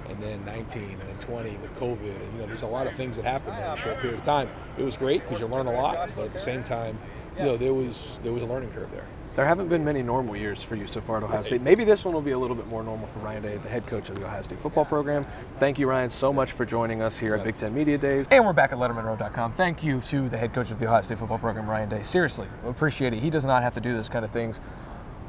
and 0.09 0.23
then 0.23 0.43
19 0.47 0.83
and 0.83 1.01
then 1.01 1.19
20 1.21 1.51
with 1.59 1.75
COVID. 1.79 1.99
And, 2.01 2.33
you 2.35 2.39
know, 2.41 2.47
there's 2.47 2.63
a 2.63 2.67
lot 2.67 2.87
of 2.87 2.95
things 2.95 3.17
that 3.17 3.25
happened 3.25 3.57
in 3.59 3.65
a 3.65 3.77
short 3.77 3.99
period 4.01 4.19
of 4.19 4.25
time. 4.25 4.49
It 4.79 4.83
was 4.85 4.97
great 4.97 5.23
because 5.25 5.41
you 5.41 5.47
learn 5.47 5.67
a 5.67 5.73
lot, 5.73 6.09
but 6.17 6.27
at 6.27 6.33
the 6.33 6.39
same 6.39 6.63
time, 6.63 6.99
you 7.37 7.43
know, 7.43 7.57
there 7.59 7.75
was 7.75 8.19
there 8.23 8.33
was 8.33 8.43
a 8.43 8.47
learning 8.47 8.71
curve 8.71 8.91
there. 8.93 9.05
There 9.37 9.45
haven't 9.45 9.69
been 9.69 9.85
many 9.85 10.03
normal 10.03 10.35
years 10.35 10.63
for 10.63 10.77
you 10.77 10.87
so 10.87 11.03
far 11.03 11.19
at 11.19 11.23
Ohio 11.23 11.43
State. 11.43 11.61
Maybe 11.61 11.85
this 11.85 12.07
one 12.07 12.15
will 12.15 12.23
be 12.23 12.31
a 12.31 12.39
little 12.39 12.57
bit 12.57 12.67
more 12.69 12.83
normal 12.83 13.07
for 13.09 13.19
Ryan 13.19 13.43
Day, 13.43 13.59
the 13.59 13.69
head 13.69 13.87
coach 13.87 14.09
of 14.09 14.19
the 14.19 14.25
Ohio 14.25 14.41
State 14.41 14.59
football 14.59 14.87
program. 14.87 15.27
Thank 15.59 15.79
you, 15.79 15.87
Ryan, 15.87 16.09
so 16.09 16.33
much 16.33 16.53
for 16.53 16.65
joining 16.65 17.03
us 17.03 17.19
here 17.19 17.35
at 17.35 17.45
Big 17.45 17.55
Ten 17.55 17.75
Media 17.75 17.99
Days. 17.99 18.27
And 18.31 18.47
we're 18.47 18.55
back 18.55 18.73
at 18.73 18.79
LettermenRow.com. 18.79 19.53
Thank 19.53 19.85
you 19.85 20.01
to 20.01 20.31
the 20.31 20.39
head 20.39 20.55
coach 20.55 20.71
of 20.71 20.79
the 20.79 20.87
Ohio 20.87 21.03
State 21.03 21.19
football 21.19 21.37
program, 21.37 21.69
Ryan 21.69 21.91
Day. 21.91 22.03
Seriously, 22.03 22.49
appreciate 22.65 23.13
it. 23.13 23.19
He 23.19 23.29
does 23.29 23.45
not 23.45 23.63
have 23.63 23.75
to 23.75 23.81
do 23.81 23.93
this 23.95 24.09
kind 24.09 24.25
of 24.25 24.31
things. 24.31 24.63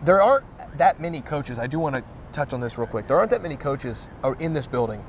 There 0.05 0.21
aren't 0.21 0.45
that 0.77 1.01
many 1.01 1.19
coaches. 1.19 1.59
I 1.59 1.67
do 1.67 1.77
want 1.77 1.97
to 1.97 2.03
touch 2.31 2.53
on 2.53 2.61
this 2.61 2.77
real 2.77 2.87
quick. 2.87 3.07
There 3.07 3.17
aren't 3.17 3.31
that 3.31 3.41
many 3.41 3.57
coaches 3.57 4.07
in 4.39 4.53
this 4.53 4.67
building 4.67 5.03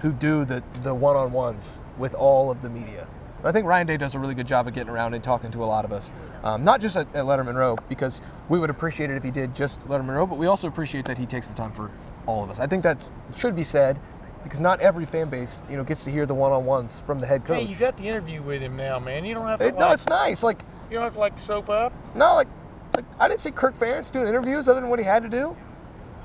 who 0.00 0.12
do 0.12 0.44
the 0.44 0.62
the 0.82 0.94
one-on-ones 0.94 1.80
with 1.96 2.12
all 2.12 2.50
of 2.50 2.60
the 2.60 2.68
media. 2.68 3.06
I 3.44 3.52
think 3.52 3.66
Ryan 3.66 3.86
Day 3.86 3.96
does 3.96 4.14
a 4.14 4.18
really 4.18 4.34
good 4.34 4.46
job 4.46 4.66
of 4.66 4.74
getting 4.74 4.90
around 4.90 5.14
and 5.14 5.22
talking 5.22 5.50
to 5.50 5.62
a 5.62 5.66
lot 5.66 5.84
of 5.84 5.92
us, 5.92 6.12
um, 6.42 6.64
not 6.64 6.80
just 6.80 6.96
at, 6.96 7.06
at 7.14 7.24
Lettermen 7.24 7.54
Row, 7.54 7.76
because 7.88 8.22
we 8.48 8.58
would 8.58 8.70
appreciate 8.70 9.10
it 9.10 9.16
if 9.16 9.22
he 9.22 9.30
did 9.30 9.54
just 9.54 9.80
Lettermen 9.88 10.14
Row, 10.14 10.26
but 10.26 10.38
we 10.38 10.46
also 10.46 10.66
appreciate 10.66 11.04
that 11.04 11.18
he 11.18 11.26
takes 11.26 11.46
the 11.46 11.54
time 11.54 11.72
for 11.72 11.90
all 12.26 12.42
of 12.42 12.50
us. 12.50 12.58
I 12.58 12.66
think 12.66 12.82
that 12.82 13.10
should 13.36 13.54
be 13.54 13.64
said 13.64 13.98
because 14.42 14.60
not 14.60 14.80
every 14.80 15.04
fan 15.04 15.28
base, 15.28 15.62
you 15.70 15.76
know, 15.76 15.84
gets 15.84 16.04
to 16.04 16.10
hear 16.10 16.26
the 16.26 16.34
one-on-ones 16.34 17.02
from 17.06 17.18
the 17.18 17.26
head 17.26 17.44
coach. 17.44 17.58
Hey, 17.58 17.66
you 17.66 17.76
got 17.76 17.96
the 17.96 18.04
interview 18.04 18.42
with 18.42 18.60
him 18.60 18.76
now, 18.76 18.98
man. 18.98 19.24
You 19.24 19.34
don't 19.34 19.46
have 19.46 19.58
to. 19.58 19.66
It, 19.66 19.74
like, 19.74 19.78
no, 19.78 19.92
it's 19.92 20.08
nice. 20.08 20.42
Like 20.42 20.62
you 20.90 20.94
don't 20.94 21.04
have 21.04 21.14
to 21.14 21.18
like 21.18 21.38
soap 21.38 21.70
up. 21.70 21.92
no, 22.14 22.34
like, 22.34 22.48
like 22.94 23.04
I 23.18 23.28
didn't 23.28 23.40
see 23.40 23.50
Kirk 23.50 23.74
Ferentz 23.74 24.10
doing 24.10 24.28
interviews 24.28 24.68
other 24.68 24.80
than 24.80 24.90
what 24.90 24.98
he 24.98 25.04
had 25.04 25.22
to 25.22 25.28
do. 25.28 25.56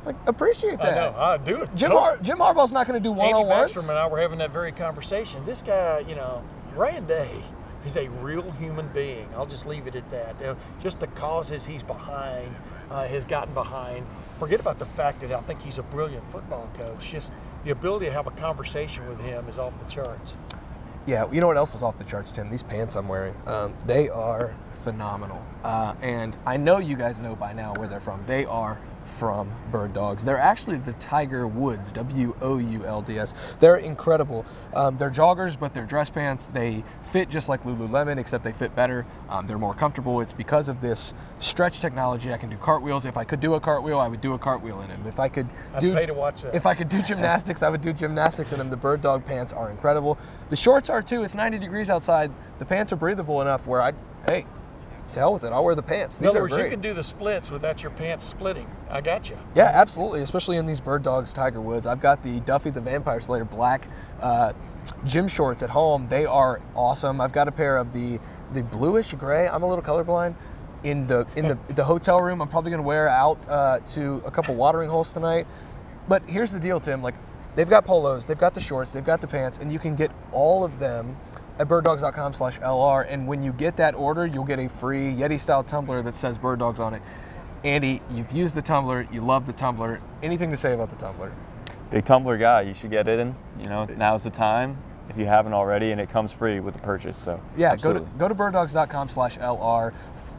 Like 0.06 0.16
appreciate 0.28 0.80
I 0.82 0.92
that. 0.92 1.14
know. 1.14 1.20
I 1.20 1.38
do 1.38 1.64
it. 1.64 1.70
Jim. 1.76 1.92
Har- 1.92 2.18
Jim 2.22 2.38
Harbaugh's 2.38 2.72
not 2.72 2.88
going 2.88 3.02
to 3.02 3.04
do 3.04 3.12
one-on-ones. 3.12 3.72
Backstrom 3.74 3.90
and 3.90 3.98
I 3.98 4.08
were 4.08 4.20
having 4.20 4.40
that 4.40 4.52
very 4.52 4.72
conversation. 4.72 5.46
This 5.46 5.62
guy, 5.62 6.00
you 6.08 6.16
know, 6.16 6.44
Ryan 6.80 7.06
Day, 7.08 7.42
he's 7.84 7.98
a 7.98 8.08
real 8.08 8.52
human 8.52 8.88
being. 8.94 9.28
I'll 9.36 9.46
just 9.46 9.66
leave 9.66 9.86
it 9.86 9.96
at 9.98 10.10
that. 10.12 10.38
Just 10.82 11.02
the 11.02 11.08
causes 11.08 11.66
he's 11.66 11.84
behind, 11.84 12.56
uh, 12.90 13.06
has 13.06 13.26
gotten 13.26 13.54
behind. 13.54 14.06
Forget 14.40 14.62
about 14.62 14.80
the 14.80 14.86
fact 14.86 15.20
that 15.20 15.34
I 15.34 15.42
think 15.42 15.62
he's 15.62 15.78
a 15.78 15.84
brilliant 15.84 16.24
football 16.32 16.70
coach. 16.78 17.12
Just 17.12 17.34
the 17.66 17.72
ability 17.72 18.06
to 18.06 18.14
have 18.14 18.28
a 18.28 18.32
conversation 18.32 19.10
with 19.10 19.20
him 19.20 19.50
is 19.50 19.60
off 19.60 19.78
the 19.78 19.92
charts. 19.92 20.36
Yeah, 21.06 21.30
you 21.30 21.42
know 21.42 21.48
what 21.48 21.58
else 21.58 21.76
is 21.76 21.84
off 21.84 21.98
the 21.98 22.06
charts, 22.06 22.32
Tim? 22.32 22.50
These 22.50 22.64
pants 22.64 22.96
I'm 22.96 23.10
wearing. 23.10 23.36
Um, 23.46 23.76
they 23.86 24.08
are 24.08 24.56
phenomenal. 24.72 25.46
Uh, 25.66 25.96
and 26.02 26.38
I 26.46 26.56
know 26.56 26.78
you 26.78 26.96
guys 26.96 27.20
know 27.20 27.36
by 27.36 27.52
now 27.52 27.74
where 27.74 27.90
they're 27.90 28.00
from. 28.00 28.24
They 28.26 28.46
are 28.46 28.80
from 29.10 29.52
Bird 29.72 29.94
Dogs. 29.94 30.24
They're 30.24 30.38
actually 30.38 30.78
the 30.78 30.94
Tiger 30.94 31.48
Woods, 31.48 31.92
W 31.92 32.36
O 32.42 32.58
U 32.58 32.86
L 32.86 33.02
D 33.02 33.18
S. 33.18 33.34
They're 33.60 33.78
incredible. 33.78 34.46
Um, 34.74 34.98
they're 34.98 35.10
joggers, 35.10 35.60
but 35.60 35.74
they're 35.74 35.86
dress 35.86 36.10
pants. 36.10 36.48
They 36.48 36.84
fit 37.02 37.30
just 37.30 37.50
like 37.50 37.64
Lululemon, 37.64 38.18
except 38.18 38.44
they 38.44 38.52
fit 38.52 38.76
better. 38.76 39.06
Um, 39.30 39.48
they're 39.48 39.58
more 39.58 39.74
comfortable. 39.74 40.22
It's 40.22 40.34
because 40.34 40.70
of 40.70 40.82
this 40.82 41.14
stretch 41.40 41.80
technology. 41.80 42.32
I 42.32 42.38
can 42.38 42.50
do 42.50 42.58
cartwheels. 42.58 43.06
If 43.06 43.18
I 43.18 43.24
could 43.24 43.40
do 43.40 43.56
a 43.56 43.60
cartwheel, 43.60 44.00
I 44.00 44.08
would 44.08 44.22
do 44.22 44.34
a 44.34 44.40
cartwheel 44.40 44.82
in 44.82 44.88
them. 44.90 45.04
If 45.08 45.20
I 45.20 45.28
could 45.28 45.48
I'd 45.74 45.82
do 45.82 45.94
pay 45.94 46.06
to 46.06 46.14
watch 46.14 46.44
that. 46.44 46.56
if 46.56 46.66
I 46.66 46.74
could 46.76 46.90
do 46.90 47.02
gymnastics, 47.02 47.64
I 47.64 47.70
would 47.70 47.82
do 47.82 47.92
gymnastics 47.94 48.52
in 48.54 48.60
them. 48.60 48.70
The 48.70 48.78
bird 48.78 49.02
dog 49.02 49.26
pants 49.26 49.52
are 49.54 49.70
incredible. 49.72 50.18
The 50.50 50.56
shorts 50.56 50.90
are 50.90 51.02
too. 51.02 51.24
It's 51.24 51.36
90 51.36 51.58
degrees 51.58 51.90
outside. 51.90 52.32
The 52.60 52.66
pants 52.66 52.94
are 52.94 52.98
breathable 52.98 53.42
enough 53.42 53.68
where 53.68 53.82
I, 53.82 53.94
hey, 54.26 54.46
to 55.14 55.20
hell 55.20 55.34
with 55.34 55.44
it. 55.44 55.52
I'll 55.52 55.64
wear 55.64 55.76
the 55.76 55.84
pants. 55.84 56.20
In 56.20 56.26
other 56.26 56.40
are 56.40 56.42
words, 56.44 56.54
great. 56.54 56.66
you 56.66 56.70
can 56.72 56.82
do 56.82 56.94
the 56.94 57.04
splits 57.04 57.50
without 57.52 57.82
your 57.82 57.92
pants 57.92 58.26
splitting. 58.26 58.68
I 58.90 59.02
got 59.02 59.30
you. 59.30 59.38
Yeah, 59.56 59.72
absolutely. 59.74 60.22
Especially 60.22 60.58
in 60.58 60.66
these 60.66 60.80
Bird 60.80 61.04
Dogs 61.04 61.34
Tiger 61.34 61.62
Woods. 61.62 61.88
I've 61.88 62.02
got 62.02 62.24
the 62.24 62.40
Duffy 62.42 62.70
the 62.70 62.82
Vampire 62.82 63.22
Slayer 63.22 63.46
black 63.46 63.88
uh, 64.22 64.54
gym 65.06 65.28
shorts 65.28 65.64
at 65.64 65.70
home. 65.70 66.08
They 66.08 66.26
are 66.26 66.62
awesome. 66.76 67.22
I've 67.22 67.34
got 67.34 67.48
a 67.48 67.52
pair 67.52 67.78
of 67.78 67.94
the 67.94 68.20
the 68.54 68.64
bluish 68.64 69.14
gray. 69.14 69.48
I'm 69.48 69.64
a 69.64 69.68
little 69.68 69.84
colorblind. 69.84 70.36
In 70.84 71.06
the 71.06 71.28
in 71.36 71.48
the 71.48 71.58
the 71.76 71.84
hotel 71.84 72.22
room, 72.22 72.42
I'm 72.42 72.48
probably 72.48 72.72
going 72.72 72.82
to 72.82 72.88
wear 72.88 73.08
out 73.10 73.38
uh, 73.50 73.80
to 73.92 74.24
a 74.26 74.32
couple 74.32 74.56
watering 74.56 74.90
holes 74.90 75.12
tonight. 75.12 75.46
But 76.08 76.24
here's 76.28 76.52
the 76.52 76.60
deal, 76.60 76.80
Tim. 76.80 77.02
Like 77.02 77.16
they've 77.56 77.70
got 77.70 77.86
polos, 77.86 78.26
they've 78.26 78.38
got 78.38 78.54
the 78.54 78.62
shorts, 78.62 78.92
they've 78.92 79.06
got 79.06 79.20
the 79.20 79.28
pants, 79.28 79.58
and 79.58 79.72
you 79.72 79.78
can 79.78 79.96
get 79.96 80.10
all 80.32 80.64
of 80.64 80.80
them 80.80 81.18
at 81.60 81.68
birddogs.com 81.68 82.34
slash 82.34 82.60
LR. 82.60 83.06
And 83.10 83.28
when 83.28 83.44
you 83.44 83.54
get 83.54 83.76
that 83.78 83.94
order, 83.94 84.26
you'll 84.26 84.46
get 84.46 84.60
a 84.60 84.70
free 84.70 85.14
Yeti 85.14 85.40
style 85.40 85.64
tumbler 85.64 86.02
that 86.02 86.16
says 86.16 86.38
Bird 86.38 86.60
Dogs 86.60 86.80
on 86.80 86.94
it. 86.94 87.02
Andy, 87.64 88.02
you've 88.12 88.32
used 88.32 88.56
the 88.56 88.62
tumbler, 88.62 89.06
you 89.12 89.20
love 89.20 89.46
the 89.46 89.54
tumbler. 89.54 90.00
Anything 90.24 90.50
to 90.52 90.58
say 90.58 90.74
about 90.74 90.90
the 90.90 90.96
tumbler? 90.96 91.34
Big 91.92 92.06
tumbler 92.06 92.38
guy, 92.38 92.62
you 92.62 92.74
should 92.74 92.92
get 92.92 93.08
it 93.08 93.20
in. 93.20 93.36
You 93.62 93.70
know, 93.70 93.86
now's 93.86 94.24
the 94.24 94.30
time 94.30 94.78
if 95.10 95.18
you 95.18 95.26
haven't 95.26 95.54
already, 95.54 95.92
and 95.92 96.00
it 96.00 96.10
comes 96.10 96.32
free 96.32 96.62
with 96.62 96.76
the 96.76 96.80
purchase. 96.80 97.18
So 97.18 97.42
Yeah, 97.58 97.74
absolutely. 97.74 98.02
go 98.02 98.08
to 98.08 98.20
go 98.20 98.28
to 98.30 98.36
birddogs.com 98.36 99.10
slash 99.10 99.38
LR 99.40 99.94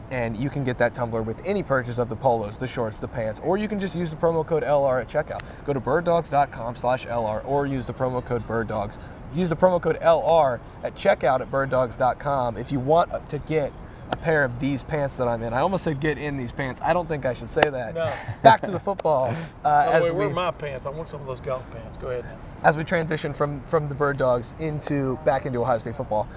and 0.09 0.35
you 0.35 0.49
can 0.49 0.63
get 0.65 0.77
that 0.77 0.93
tumbler 0.93 1.21
with 1.21 1.41
any 1.45 1.63
purchase 1.63 1.97
of 1.97 2.09
the 2.09 2.15
polos, 2.15 2.57
the 2.57 2.67
shorts, 2.67 2.99
the 2.99 3.07
pants, 3.07 3.39
or 3.45 3.57
you 3.57 3.67
can 3.67 3.79
just 3.79 3.95
use 3.95 4.11
the 4.11 4.17
promo 4.17 4.45
code 4.45 4.61
LR 4.63 4.99
at 4.99 5.07
checkout. 5.07 5.41
Go 5.65 5.73
to 5.73 5.79
birddogs.com 5.79 6.75
slash 6.75 7.05
LR 7.05 7.45
or 7.45 7.65
use 7.65 7.87
the 7.87 7.93
promo 7.93 8.23
code 8.23 8.45
birddogs. 8.45 8.97
Use 9.33 9.49
the 9.49 9.55
promo 9.55 9.81
code 9.81 9.99
LR 10.01 10.59
at 10.83 10.95
checkout 10.95 11.41
at 11.41 11.49
birddogs.com 11.51 12.57
if 12.57 12.71
you 12.71 12.79
want 12.79 13.29
to 13.29 13.37
get 13.39 13.71
a 14.11 14.17
pair 14.17 14.43
of 14.43 14.59
these 14.59 14.83
pants 14.83 15.17
that 15.17 15.27
I'm 15.27 15.41
in. 15.41 15.53
I 15.53 15.59
almost 15.59 15.85
said 15.85 15.99
get 16.01 16.17
in 16.17 16.35
these 16.35 16.51
pants. 16.51 16.81
I 16.83 16.91
don't 16.91 17.07
think 17.07 17.25
I 17.25 17.33
should 17.33 17.49
say 17.49 17.61
that. 17.61 17.95
No. 17.95 18.13
Back 18.43 18.61
to 18.63 18.71
the 18.71 18.79
football. 18.79 19.33
Uh, 19.63 19.85
the 19.85 19.93
as 19.93 20.11
we, 20.11 20.17
where 20.17 20.27
are 20.27 20.33
my 20.33 20.49
pants? 20.49 20.87
I 20.87 20.89
want 20.89 21.07
some 21.07 21.21
of 21.21 21.27
those 21.27 21.39
golf 21.39 21.63
pants. 21.69 21.95
Go 21.97 22.09
ahead. 22.09 22.25
as 22.63 22.77
we 22.77 22.83
transition 22.83 23.31
from 23.31 23.61
from 23.65 23.87
the 23.87 23.93
Bird 23.93 24.17
Dogs 24.17 24.55
into 24.59 25.17
back 25.17 25.45
into 25.45 25.59
Ohio 25.59 25.77
State 25.77 25.95
football. 25.95 26.27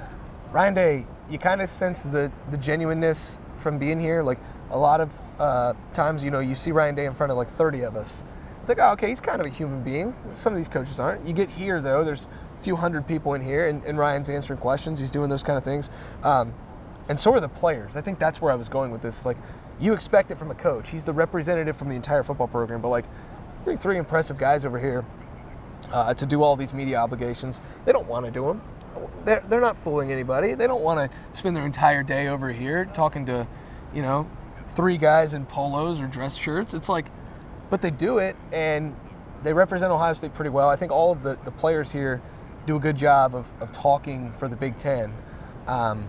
Ryan 0.53 0.75
Day, 0.75 1.07
you 1.31 1.39
kind 1.39 1.63
of 1.63 1.71
sense 1.71 2.03
the 2.03 2.31
the 2.51 2.59
genuineness 2.59 3.39
from 3.55 3.79
being 3.79 3.99
here. 3.99 4.23
Like 4.23 4.39
a 4.71 4.79
lot 4.79 5.01
of 5.01 5.19
uh, 5.39 5.73
times, 5.95 6.23
you 6.23 6.31
know, 6.31 6.41
you 6.41 6.55
see 6.55 6.71
Ryan 6.71 6.95
Day 6.95 7.07
in 7.07 7.15
front 7.15 7.31
of 7.33 7.39
like 7.39 7.49
30 7.49 7.83
of 7.83 7.97
us. 7.97 8.23
It's 8.61 8.69
like, 8.69 8.79
oh, 8.81 8.93
okay, 8.93 9.09
he's 9.09 9.21
kind 9.21 9.41
of 9.41 9.47
a 9.47 9.51
human 9.51 9.83
being. 9.83 10.15
Some 10.31 10.53
of 10.53 10.57
these 10.59 10.69
coaches 10.69 11.01
aren't. 11.01 11.25
You 11.27 11.33
get 11.33 11.49
here 11.49 11.81
though, 11.81 12.05
there's 12.05 12.29
few 12.65 12.77
hundred 12.77 13.07
people 13.07 13.35
in 13.35 13.43
here, 13.43 13.69
and, 13.69 13.85
and 13.85 13.99
Ryan's 13.99 14.31
answering 14.31 14.59
questions. 14.59 14.99
He's 14.99 15.11
doing 15.11 15.29
those 15.29 15.43
kind 15.43 15.59
of 15.59 15.65
things. 15.65 15.91
Um, 16.23 16.55
and 17.09 17.21
so 17.21 17.33
are 17.33 17.41
the 17.41 17.49
players. 17.49 17.97
I 17.97 18.01
think 18.01 18.19
that's 18.19 18.41
where 18.41 18.51
I 18.51 18.57
was 18.57 18.69
going 18.69 18.91
with 18.91 19.03
this. 19.03 19.27
Like, 19.27 19.37
you 19.79 19.93
expect 19.93 20.31
it 20.31 20.39
from 20.39 20.51
a 20.51 20.55
coach. 20.55 20.89
He's 20.89 21.05
the 21.05 21.13
representative 21.13 21.77
from 21.77 21.89
the 21.91 21.97
entire 21.97 22.23
football 22.23 22.49
program. 22.49 22.81
But 22.81 22.89
like, 22.89 23.05
bring 23.65 23.77
three 23.77 23.99
impressive 23.99 24.39
guys 24.39 24.65
over 24.65 24.79
here 24.79 25.05
uh, 25.93 26.15
to 26.15 26.27
do 26.27 26.43
all 26.43 26.57
these 26.57 26.73
media 26.73 26.97
obligations. 26.97 27.61
They 27.85 27.93
don't 27.93 28.09
want 28.09 28.25
to 28.25 28.31
do 28.31 28.47
them. 28.47 28.63
They're, 29.25 29.45
they're 29.49 29.61
not 29.61 29.77
fooling 29.77 30.13
anybody. 30.13 30.55
They 30.55 30.67
don't 30.67 30.83
want 30.83 31.11
to 31.11 31.37
spend 31.37 31.57
their 31.57 31.67
entire 31.67 32.03
day 32.03 32.29
over 32.29 32.53
here 32.53 32.85
talking 32.87 33.27
to, 33.27 33.47
you 33.93 34.03
know, 34.03 34.29
three 34.69 34.97
guys 34.97 35.35
in 35.35 35.45
polos 35.47 36.01
or 36.01 36.07
dress 36.07 36.37
shirts. 36.37 36.73
It's 36.73 36.89
like, 36.89 37.07
but 37.71 37.83
they 37.83 37.91
do 37.91 38.19
it 38.19 38.37
and 38.53 38.95
they 39.43 39.53
represent 39.53 39.93
Ohio 39.93 40.15
State 40.15 40.33
pretty 40.33 40.51
well. 40.51 40.69
I 40.69 40.77
think 40.77 40.93
all 40.93 41.13
of 41.13 41.23
the, 41.23 41.39
the 41.45 41.51
players 41.51 41.93
here 41.93 42.23
do 42.67 42.77
a 42.77 42.81
good 42.81 42.97
job 42.97 43.35
of, 43.35 43.53
of 43.61 43.73
talking 43.73 44.33
for 44.33 44.49
the 44.49 44.57
Big 44.57 44.77
Ten. 44.77 45.13
Um, 45.67 46.09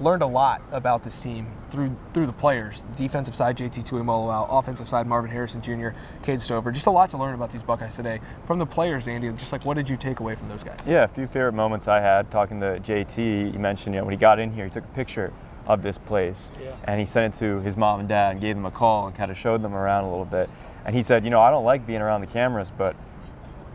learned 0.00 0.22
a 0.22 0.26
lot 0.26 0.62
about 0.72 1.04
this 1.04 1.20
team 1.22 1.46
through 1.70 1.94
through 2.12 2.26
the 2.26 2.32
players. 2.32 2.84
Defensive 2.96 3.34
side, 3.34 3.56
JT 3.56 3.84
Tuimoloau. 3.88 4.46
Offensive 4.50 4.88
side, 4.88 5.06
Marvin 5.06 5.30
Harrison 5.30 5.62
Jr., 5.62 5.88
Cade 6.22 6.40
Stover. 6.40 6.72
Just 6.72 6.86
a 6.86 6.90
lot 6.90 7.10
to 7.10 7.16
learn 7.18 7.34
about 7.34 7.52
these 7.52 7.62
Buckeyes 7.62 7.94
today. 7.94 8.20
From 8.44 8.58
the 8.58 8.66
players, 8.66 9.08
Andy, 9.08 9.30
just 9.32 9.52
like 9.52 9.64
what 9.64 9.76
did 9.76 9.88
you 9.88 9.96
take 9.96 10.20
away 10.20 10.34
from 10.34 10.48
those 10.48 10.62
guys? 10.64 10.88
Yeah, 10.88 11.04
a 11.04 11.08
few 11.08 11.26
favorite 11.26 11.52
moments 11.52 11.88
I 11.88 12.00
had 12.00 12.30
talking 12.30 12.60
to 12.60 12.80
JT. 12.80 13.52
You 13.52 13.58
mentioned, 13.58 13.94
you 13.94 14.00
know, 14.00 14.04
when 14.06 14.12
he 14.12 14.18
got 14.18 14.38
in 14.38 14.52
here, 14.52 14.64
he 14.64 14.70
took 14.70 14.84
a 14.84 14.88
picture 14.88 15.32
of 15.66 15.80
this 15.82 15.96
place 15.96 16.50
Yeah. 16.60 16.74
and 16.84 16.98
he 16.98 17.06
sent 17.06 17.34
it 17.36 17.38
to 17.38 17.60
his 17.60 17.76
mom 17.76 18.00
and 18.00 18.08
dad 18.08 18.32
and 18.32 18.40
gave 18.40 18.56
them 18.56 18.66
a 18.66 18.70
call 18.72 19.06
and 19.06 19.14
kind 19.14 19.30
of 19.30 19.38
showed 19.38 19.62
them 19.62 19.74
around 19.74 20.02
a 20.04 20.10
little 20.10 20.24
bit. 20.24 20.50
And 20.84 20.96
he 20.96 21.04
said, 21.04 21.22
you 21.22 21.30
know, 21.30 21.40
I 21.40 21.52
don't 21.52 21.64
like 21.64 21.86
being 21.86 22.02
around 22.02 22.20
the 22.22 22.26
cameras, 22.26 22.72
but 22.76 22.96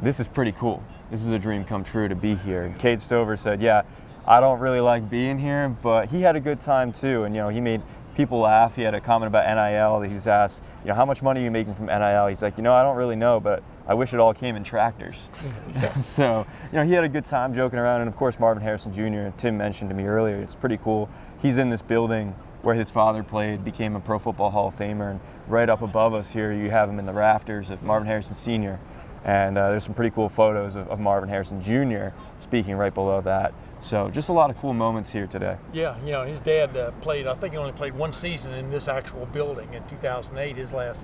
this 0.02 0.20
is 0.20 0.28
pretty 0.28 0.52
cool. 0.52 0.84
This 1.10 1.22
is 1.22 1.30
a 1.30 1.40
dream 1.40 1.64
come 1.64 1.84
true 1.84 2.08
to 2.08 2.16
be 2.16 2.36
here. 2.36 2.64
And 2.64 2.78
Cade 2.78 3.00
Stover 3.00 3.38
said, 3.38 3.62
yeah, 3.62 3.84
I 4.26 4.42
don't 4.42 4.60
really 4.60 4.82
like 4.82 5.10
being 5.10 5.40
here, 5.40 5.70
but 5.70 6.10
he 6.10 6.22
had 6.22 6.36
a 6.36 6.40
good 6.42 6.60
time 6.60 6.92
too. 6.92 7.24
And, 7.24 7.34
you 7.34 7.42
know, 7.42 7.48
he 7.48 7.62
made 7.62 7.82
people 8.14 8.40
laugh. 8.40 8.76
He 8.76 8.82
had 8.82 8.94
a 8.94 9.00
comment 9.00 9.28
about 9.28 9.46
NIL 9.48 10.02
that 10.02 10.08
he 10.08 10.14
was 10.14 10.28
asked, 10.28 10.62
you 10.84 10.90
know, 10.90 10.96
how 10.96 11.06
much 11.06 11.22
money 11.22 11.42
are 11.42 11.44
you 11.44 11.52
making 11.52 11.76
from 11.76 11.86
NIL? 11.86 12.28
He's 12.28 12.42
like, 12.42 12.58
you 12.58 12.64
know, 12.64 12.74
I 12.74 12.84
don't 12.84 12.98
really 12.98 13.16
know, 13.16 13.40
but 13.40 13.64
I 13.88 13.94
wish 13.94 14.14
it 14.14 14.20
all 14.20 14.34
came 14.34 14.58
in 14.58 14.66
tractors. 14.66 15.30
so, 16.02 16.46
you 16.72 16.78
know, 16.78 16.84
he 16.84 16.92
had 16.92 17.06
a 17.06 17.10
good 17.10 17.24
time 17.24 17.54
joking 17.54 17.80
around. 17.80 18.02
And 18.02 18.10
of 18.10 18.18
course, 18.18 18.38
Marvin 18.38 18.62
Harrison 18.62 18.92
Jr., 18.92 19.30
Tim 19.38 19.56
mentioned 19.56 19.90
to 19.92 19.96
me 19.96 20.06
earlier, 20.06 20.38
it's 20.42 20.56
pretty 20.56 20.78
cool. 20.78 21.10
He's 21.42 21.58
in 21.58 21.70
this 21.70 21.82
building 21.82 22.36
where 22.64 22.76
his 22.76 22.92
father 22.92 23.24
played, 23.24 23.64
became 23.64 23.96
a 23.96 24.00
Pro 24.00 24.20
Football 24.20 24.50
Hall 24.50 24.68
of 24.68 24.76
Famer. 24.76 25.12
And 25.12 25.20
right 25.48 25.70
up 25.70 25.82
above 25.82 26.14
us 26.14 26.34
here, 26.34 26.52
you 26.52 26.70
have 26.70 26.90
him 26.90 27.00
in 27.00 27.06
the 27.06 27.14
rafters 27.14 27.70
of 27.70 27.82
Marvin 27.82 28.08
Harrison 28.08 28.36
Sr. 28.36 28.80
And 29.28 29.58
uh, 29.58 29.70
there's 29.70 29.84
some 29.84 29.94
pretty 29.94 30.16
cool 30.16 30.30
photos 30.30 30.76
of, 30.76 30.88
of 30.88 31.00
Marvin 31.02 31.28
Harrison 31.28 31.62
Jr. 31.62 32.16
speaking 32.40 32.76
right 32.78 32.94
below 32.94 33.20
that. 33.22 33.54
So 33.82 34.10
just 34.10 34.30
a 34.30 34.34
lot 34.34 34.50
of 34.50 34.58
cool 34.58 34.74
moments 34.74 35.12
here 35.12 35.28
today. 35.28 35.58
Yeah, 35.74 35.98
you 36.04 36.12
know, 36.14 36.24
his 36.24 36.40
dad 36.40 36.76
uh, 36.78 36.92
played. 37.02 37.28
I 37.28 37.36
think 37.36 37.52
he 37.54 37.58
only 37.60 37.74
played 37.74 37.94
one 37.94 38.14
season 38.14 38.54
in 38.54 38.72
this 38.72 38.88
actual 38.88 39.26
building 39.28 39.74
in 39.74 39.84
2008. 39.90 40.56
His 40.56 40.72
last, 40.72 41.02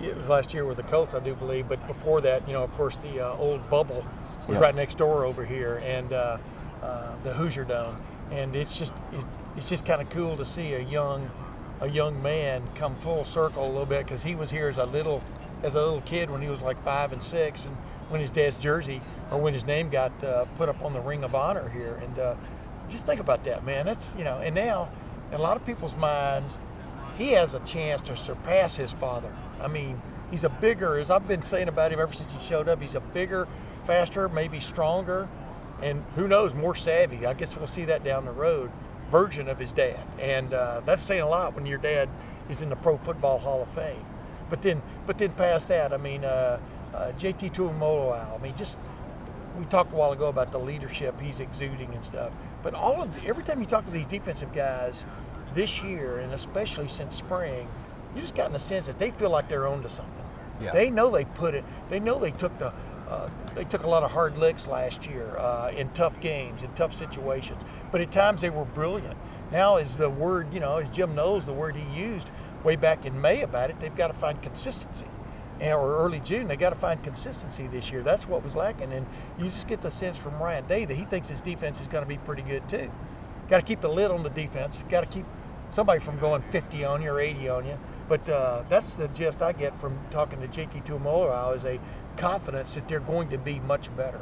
was 0.00 0.28
last 0.28 0.52
year 0.52 0.66
with 0.66 0.76
the 0.76 0.82
Colts, 0.82 1.14
I 1.14 1.20
do 1.20 1.34
believe. 1.34 1.68
But 1.68 1.86
before 1.86 2.20
that, 2.22 2.46
you 2.48 2.52
know, 2.52 2.64
of 2.64 2.72
course, 2.74 2.96
the 2.96 3.20
uh, 3.24 3.36
old 3.36 3.70
bubble 3.70 4.04
was 4.48 4.56
Yeah. 4.56 4.62
right 4.64 4.74
next 4.74 4.98
door 4.98 5.24
over 5.24 5.44
here, 5.44 5.80
and 5.84 6.12
uh, 6.12 6.38
uh, 6.82 7.12
the 7.22 7.32
Hoosier 7.32 7.64
Dome. 7.64 7.96
And 8.32 8.56
it's 8.56 8.76
just, 8.76 8.92
it, 9.12 9.24
it's 9.56 9.68
just 9.68 9.86
kind 9.86 10.02
of 10.02 10.10
cool 10.10 10.36
to 10.36 10.44
see 10.44 10.74
a 10.74 10.80
young 10.80 11.30
a 11.82 11.88
young 11.88 12.22
man 12.22 12.62
come 12.76 12.94
full 12.96 13.24
circle 13.24 13.66
a 13.66 13.68
little 13.68 13.84
bit 13.84 14.04
because 14.04 14.22
he 14.22 14.36
was 14.36 14.52
here 14.52 14.68
as 14.68 14.78
a 14.78 14.84
little 14.84 15.20
as 15.64 15.74
a 15.74 15.80
little 15.80 16.00
kid 16.02 16.30
when 16.30 16.40
he 16.40 16.48
was 16.48 16.60
like 16.60 16.82
five 16.84 17.12
and 17.12 17.22
six, 17.22 17.64
and 17.64 17.76
when 18.08 18.20
his 18.20 18.30
dad's 18.30 18.56
jersey 18.56 19.02
or 19.30 19.38
when 19.38 19.52
his 19.52 19.64
name 19.64 19.90
got 19.90 20.12
uh, 20.24 20.44
put 20.56 20.68
up 20.68 20.82
on 20.82 20.92
the 20.92 21.00
Ring 21.00 21.24
of 21.24 21.34
Honor 21.34 21.68
here. 21.68 22.00
And 22.02 22.18
uh, 22.18 22.34
just 22.88 23.04
think 23.04 23.20
about 23.20 23.44
that, 23.44 23.64
man. 23.64 23.86
That's 23.86 24.14
you 24.16 24.24
know, 24.24 24.38
and 24.38 24.54
now 24.54 24.90
in 25.30 25.38
a 25.38 25.42
lot 25.42 25.56
of 25.56 25.66
people's 25.66 25.96
minds, 25.96 26.60
he 27.18 27.32
has 27.32 27.52
a 27.52 27.60
chance 27.60 28.00
to 28.02 28.16
surpass 28.16 28.76
his 28.76 28.92
father. 28.92 29.34
I 29.60 29.66
mean, 29.66 30.00
he's 30.30 30.44
a 30.44 30.48
bigger, 30.48 30.98
as 30.98 31.10
I've 31.10 31.26
been 31.26 31.42
saying 31.42 31.68
about 31.68 31.92
him 31.92 31.98
ever 31.98 32.12
since 32.12 32.32
he 32.32 32.40
showed 32.40 32.68
up. 32.68 32.80
He's 32.80 32.94
a 32.94 33.00
bigger, 33.00 33.48
faster, 33.86 34.28
maybe 34.28 34.60
stronger, 34.60 35.28
and 35.82 36.04
who 36.14 36.28
knows, 36.28 36.54
more 36.54 36.76
savvy. 36.76 37.26
I 37.26 37.34
guess 37.34 37.56
we'll 37.56 37.66
see 37.66 37.86
that 37.86 38.04
down 38.04 38.24
the 38.24 38.32
road. 38.32 38.70
Version 39.12 39.46
of 39.46 39.58
his 39.58 39.72
dad, 39.72 40.00
and 40.18 40.54
uh, 40.54 40.80
that's 40.86 41.02
saying 41.02 41.20
a 41.20 41.28
lot 41.28 41.54
when 41.54 41.66
your 41.66 41.76
dad 41.76 42.08
is 42.48 42.62
in 42.62 42.70
the 42.70 42.76
Pro 42.76 42.96
Football 42.96 43.38
Hall 43.38 43.60
of 43.60 43.68
Fame. 43.68 44.06
But 44.48 44.62
then, 44.62 44.80
but 45.06 45.18
then 45.18 45.32
past 45.32 45.68
that, 45.68 45.92
I 45.92 45.98
mean, 45.98 46.24
uh, 46.24 46.58
uh, 46.94 47.12
JT 47.18 47.54
Tuimoloau. 47.54 48.38
I 48.38 48.42
mean, 48.42 48.56
just 48.56 48.78
we 49.58 49.66
talked 49.66 49.92
a 49.92 49.96
while 49.96 50.12
ago 50.12 50.28
about 50.28 50.50
the 50.50 50.58
leadership 50.58 51.20
he's 51.20 51.40
exuding 51.40 51.94
and 51.94 52.02
stuff. 52.02 52.32
But 52.62 52.72
all 52.72 53.02
of 53.02 53.14
the, 53.14 53.28
every 53.28 53.44
time 53.44 53.60
you 53.60 53.66
talk 53.66 53.84
to 53.84 53.90
these 53.90 54.06
defensive 54.06 54.54
guys 54.54 55.04
this 55.54 55.82
year, 55.82 56.18
and 56.18 56.32
especially 56.32 56.88
since 56.88 57.16
spring, 57.16 57.68
you 58.14 58.22
just 58.22 58.34
gotten 58.34 58.56
a 58.56 58.60
sense 58.60 58.86
that 58.86 58.98
they 58.98 59.10
feel 59.10 59.30
like 59.30 59.48
they're 59.48 59.68
on 59.68 59.82
to 59.82 59.90
something. 59.90 60.24
Yeah. 60.60 60.72
They 60.72 60.90
know 60.90 61.10
they 61.10 61.24
put 61.24 61.54
it. 61.54 61.64
They 61.90 62.00
know 62.00 62.18
they 62.18 62.30
took 62.30 62.56
the. 62.58 62.72
Uh, 63.12 63.28
they 63.54 63.64
took 63.64 63.82
a 63.82 63.86
lot 63.86 64.02
of 64.02 64.12
hard 64.12 64.38
licks 64.38 64.66
last 64.66 65.06
year 65.06 65.36
uh, 65.36 65.70
in 65.70 65.90
tough 65.90 66.18
games, 66.20 66.62
in 66.62 66.72
tough 66.72 66.94
situations. 66.94 67.60
But 67.90 68.00
at 68.00 68.10
times 68.10 68.40
they 68.40 68.48
were 68.48 68.64
brilliant. 68.64 69.18
Now, 69.50 69.76
is 69.76 69.98
the 69.98 70.08
word 70.08 70.54
you 70.54 70.60
know, 70.60 70.78
as 70.78 70.88
Jim 70.88 71.14
Knowles, 71.14 71.44
the 71.44 71.52
word 71.52 71.76
he 71.76 72.00
used 72.00 72.30
way 72.64 72.74
back 72.76 73.04
in 73.04 73.20
May 73.20 73.42
about 73.42 73.68
it, 73.68 73.80
they've 73.80 73.94
got 73.94 74.08
to 74.08 74.14
find 74.14 74.40
consistency. 74.40 75.04
And, 75.60 75.74
or 75.74 75.98
early 75.98 76.20
June, 76.20 76.48
they 76.48 76.56
got 76.56 76.70
to 76.70 76.76
find 76.76 77.02
consistency 77.02 77.66
this 77.66 77.92
year. 77.92 78.02
That's 78.02 78.26
what 78.26 78.42
was 78.42 78.56
lacking. 78.56 78.92
And 78.92 79.06
you 79.38 79.44
just 79.50 79.68
get 79.68 79.82
the 79.82 79.90
sense 79.90 80.16
from 80.16 80.38
Ryan 80.42 80.66
Day 80.66 80.86
that 80.86 80.94
he 80.94 81.04
thinks 81.04 81.28
his 81.28 81.42
defense 81.42 81.80
is 81.80 81.88
going 81.88 82.02
to 82.02 82.08
be 82.08 82.16
pretty 82.16 82.42
good 82.42 82.66
too. 82.66 82.90
Got 83.48 83.58
to 83.58 83.62
keep 83.62 83.82
the 83.82 83.90
lid 83.90 84.10
on 84.10 84.22
the 84.22 84.30
defense. 84.30 84.82
Got 84.88 85.02
to 85.02 85.06
keep 85.06 85.26
somebody 85.70 86.00
from 86.00 86.18
going 86.18 86.42
50 86.50 86.84
on 86.84 87.02
you 87.02 87.10
or 87.10 87.20
80 87.20 87.48
on 87.50 87.66
you. 87.66 87.78
But 88.08 88.28
uh, 88.28 88.64
that's 88.68 88.94
the 88.94 89.08
gist 89.08 89.42
I 89.42 89.52
get 89.52 89.78
from 89.78 89.98
talking 90.10 90.40
to 90.40 90.48
JT 90.48 90.86
Tuimoloau 90.86 91.56
is 91.56 91.64
a 91.64 91.78
confidence 92.16 92.74
that 92.74 92.88
they're 92.88 93.00
going 93.00 93.28
to 93.30 93.38
be 93.38 93.60
much 93.60 93.94
better. 93.96 94.20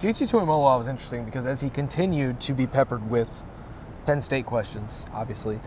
JT 0.00 0.30
Tuimoloau 0.30 0.78
was 0.78 0.88
interesting 0.88 1.24
because 1.24 1.46
as 1.46 1.60
he 1.60 1.70
continued 1.70 2.40
to 2.42 2.52
be 2.52 2.66
peppered 2.66 3.08
with 3.10 3.42
Penn 4.04 4.20
State 4.20 4.46
questions, 4.46 5.06
obviously, 5.12 5.58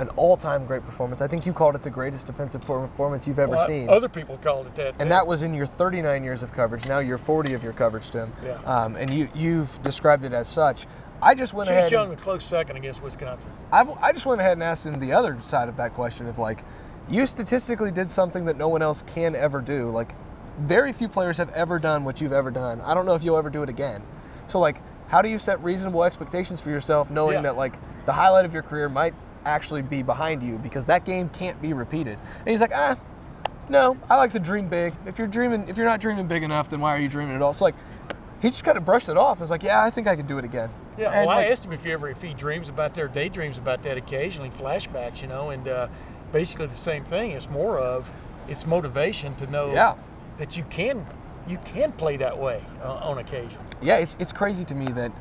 an 0.00 0.08
all-time 0.16 0.66
great 0.66 0.84
performance. 0.84 1.22
I 1.22 1.28
think 1.28 1.46
you 1.46 1.52
called 1.52 1.76
it 1.76 1.82
the 1.84 1.90
greatest 1.90 2.26
defensive 2.26 2.62
performance 2.62 3.28
you've 3.28 3.38
ever 3.38 3.52
Well, 3.52 3.66
seen. 3.66 3.88
Other 3.88 4.08
people 4.08 4.36
called 4.38 4.66
it 4.66 4.74
that. 4.74 4.94
and 4.98 5.10
that 5.10 5.24
was 5.26 5.42
in 5.44 5.54
your 5.54 5.66
39 5.66 6.24
years 6.24 6.42
of 6.42 6.52
coverage. 6.52 6.86
Now 6.88 6.98
you're 6.98 7.16
40 7.18 7.54
of 7.54 7.62
your 7.62 7.72
coverage, 7.72 8.10
Tim. 8.10 8.32
Yeah. 8.44 8.54
Um, 8.64 8.96
and 8.96 9.12
you 9.12 9.28
you've 9.36 9.80
described 9.84 10.24
it 10.24 10.32
as 10.32 10.48
such. 10.48 10.86
I 11.22 11.34
just 11.34 11.54
went 11.54 11.68
Chase 11.68 11.78
ahead. 11.78 11.92
Young 11.92 12.10
And, 12.10 12.18
a 12.18 12.22
close 12.22 12.44
second 12.44 12.76
against 12.76 13.02
Wisconsin. 13.02 13.50
I, 13.72 13.82
I 14.02 14.12
just 14.12 14.26
went 14.26 14.40
ahead 14.40 14.52
and 14.54 14.62
asked 14.64 14.84
him 14.84 14.98
the 14.98 15.12
other 15.12 15.38
side 15.44 15.68
of 15.68 15.76
that 15.76 15.94
question 15.94 16.26
of 16.26 16.38
like, 16.38 16.64
you 17.08 17.24
statistically 17.24 17.92
did 17.92 18.10
something 18.10 18.44
that 18.46 18.58
no 18.58 18.68
one 18.68 18.82
else 18.82 19.02
can 19.02 19.36
ever 19.36 19.60
do. 19.60 19.90
Like, 19.90 20.14
very 20.58 20.92
few 20.92 21.08
players 21.08 21.36
have 21.38 21.50
ever 21.50 21.78
done 21.78 22.04
what 22.04 22.20
you've 22.20 22.32
ever 22.32 22.50
done. 22.50 22.80
I 22.82 22.94
don't 22.94 23.06
know 23.06 23.14
if 23.14 23.24
you'll 23.24 23.36
ever 23.36 23.50
do 23.50 23.62
it 23.62 23.68
again. 23.68 24.02
So 24.46 24.58
like, 24.58 24.80
how 25.08 25.22
do 25.22 25.28
you 25.28 25.38
set 25.38 25.62
reasonable 25.62 26.04
expectations 26.04 26.60
for 26.60 26.70
yourself, 26.70 27.10
knowing 27.10 27.34
Yeah. 27.36 27.42
that 27.42 27.56
like 27.56 27.74
the 28.06 28.12
highlight 28.12 28.44
of 28.44 28.52
your 28.54 28.62
career 28.62 28.88
might 28.88 29.14
actually 29.44 29.82
be 29.82 30.02
behind 30.02 30.42
you 30.42 30.58
because 30.58 30.86
that 30.86 31.04
game 31.04 31.28
can't 31.28 31.60
be 31.60 31.72
repeated? 31.72 32.18
And 32.40 32.48
he's 32.48 32.60
like, 32.60 32.72
ah, 32.74 32.96
no, 33.68 33.96
I 34.10 34.16
like 34.16 34.32
to 34.32 34.38
dream 34.38 34.68
big. 34.68 34.94
If 35.06 35.18
you're 35.18 35.26
dreaming, 35.26 35.68
if 35.68 35.76
you're 35.76 35.86
not 35.86 36.00
dreaming 36.00 36.26
big 36.28 36.42
enough, 36.42 36.68
then 36.70 36.80
why 36.80 36.94
are 36.96 37.00
you 37.00 37.08
dreaming 37.08 37.34
at 37.34 37.42
all? 37.42 37.52
So 37.52 37.64
like, 37.64 37.74
he 38.40 38.48
just 38.48 38.62
kind 38.64 38.76
of 38.76 38.84
brushed 38.84 39.08
it 39.08 39.16
off. 39.16 39.40
It's 39.40 39.50
like, 39.50 39.62
yeah, 39.62 39.82
I 39.82 39.90
think 39.90 40.06
I 40.06 40.16
could 40.16 40.26
do 40.26 40.36
it 40.38 40.44
again. 40.44 40.68
Yeah, 40.98 41.10
And, 41.10 41.26
well, 41.26 41.36
like, 41.38 41.46
I 41.46 41.50
asked 41.50 41.64
him 41.64 41.72
if 41.72 41.82
he 41.82 41.90
ever 41.92 42.08
if 42.10 42.22
he 42.22 42.34
dreams 42.34 42.68
about 42.68 42.94
that 42.94 43.00
or 43.02 43.08
daydreams 43.08 43.58
about 43.58 43.82
that 43.82 43.96
occasionally, 43.96 44.50
flashbacks, 44.50 45.22
you 45.22 45.26
know, 45.28 45.50
and 45.50 45.66
uh, 45.66 45.88
basically 46.30 46.66
the 46.66 46.76
same 46.76 47.04
thing. 47.04 47.32
It's 47.32 47.48
more 47.48 47.78
of 47.78 48.12
it's 48.48 48.66
motivation 48.66 49.34
to 49.36 49.46
know 49.46 49.72
Yeah. 49.72 49.94
That 50.38 50.56
you 50.56 50.64
can 50.64 51.06
you 51.46 51.58
can 51.58 51.92
play 51.92 52.16
that 52.16 52.36
way 52.36 52.64
uh, 52.82 52.94
on 52.94 53.18
occasion. 53.18 53.58
Yeah, 53.82 53.98
it's, 53.98 54.16
it's 54.18 54.32
crazy 54.32 54.64
to 54.64 54.74
me 54.74 54.86
that 54.92 55.12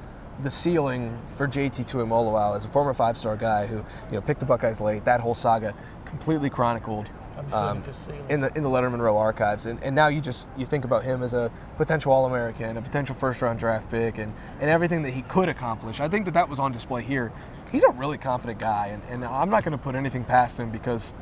the 0.41 0.49
ceiling 0.49 1.19
for 1.35 1.47
JT 1.47 1.85
Tuimoloau 1.85 2.55
as 2.55 2.65
a 2.65 2.67
former 2.67 2.93
five-star 2.93 3.35
guy 3.35 3.67
who 3.67 3.77
you 3.77 4.13
know 4.13 4.21
picked 4.21 4.39
the 4.39 4.45
Buckeyes 4.45 4.81
late, 4.81 5.05
that 5.05 5.19
whole 5.19 5.35
saga 5.35 5.75
completely 6.05 6.49
chronicled 6.49 7.09
I'm 7.37 7.49
just 7.49 7.55
looking 7.55 7.77
at 7.77 7.85
the 7.85 7.93
ceiling. 7.93 8.25
in 8.29 8.41
the 8.41 8.57
in 8.57 8.63
the 8.63 8.69
Lettermen 8.69 8.99
Row 8.99 9.17
archives, 9.17 9.65
and, 9.65 9.83
and 9.83 9.95
now 9.95 10.07
you 10.07 10.21
just 10.21 10.47
you 10.57 10.65
think 10.65 10.85
about 10.85 11.03
him 11.03 11.23
as 11.23 11.33
a 11.33 11.51
potential 11.77 12.11
All-American, 12.11 12.77
a 12.77 12.81
potential 12.81 13.15
first-round 13.15 13.59
draft 13.59 13.89
pick, 13.89 14.17
and, 14.17 14.33
and 14.59 14.69
everything 14.69 15.01
that 15.03 15.11
he 15.11 15.23
could 15.23 15.49
accomplish. 15.49 15.99
I 15.99 16.07
think 16.07 16.25
that 16.25 16.33
that 16.35 16.47
was 16.47 16.59
on 16.59 16.71
display 16.71 17.03
here. 17.03 17.31
He's 17.71 17.83
a 17.83 17.89
really 17.91 18.19
confident 18.19 18.59
guy, 18.59 18.87
and, 18.87 19.01
and 19.09 19.25
I'm 19.25 19.49
not 19.49 19.63
going 19.63 19.71
to 19.71 19.83
put 19.83 19.95
anything 19.95 20.23
past 20.23 20.59
him 20.59 20.69
because 20.69 21.13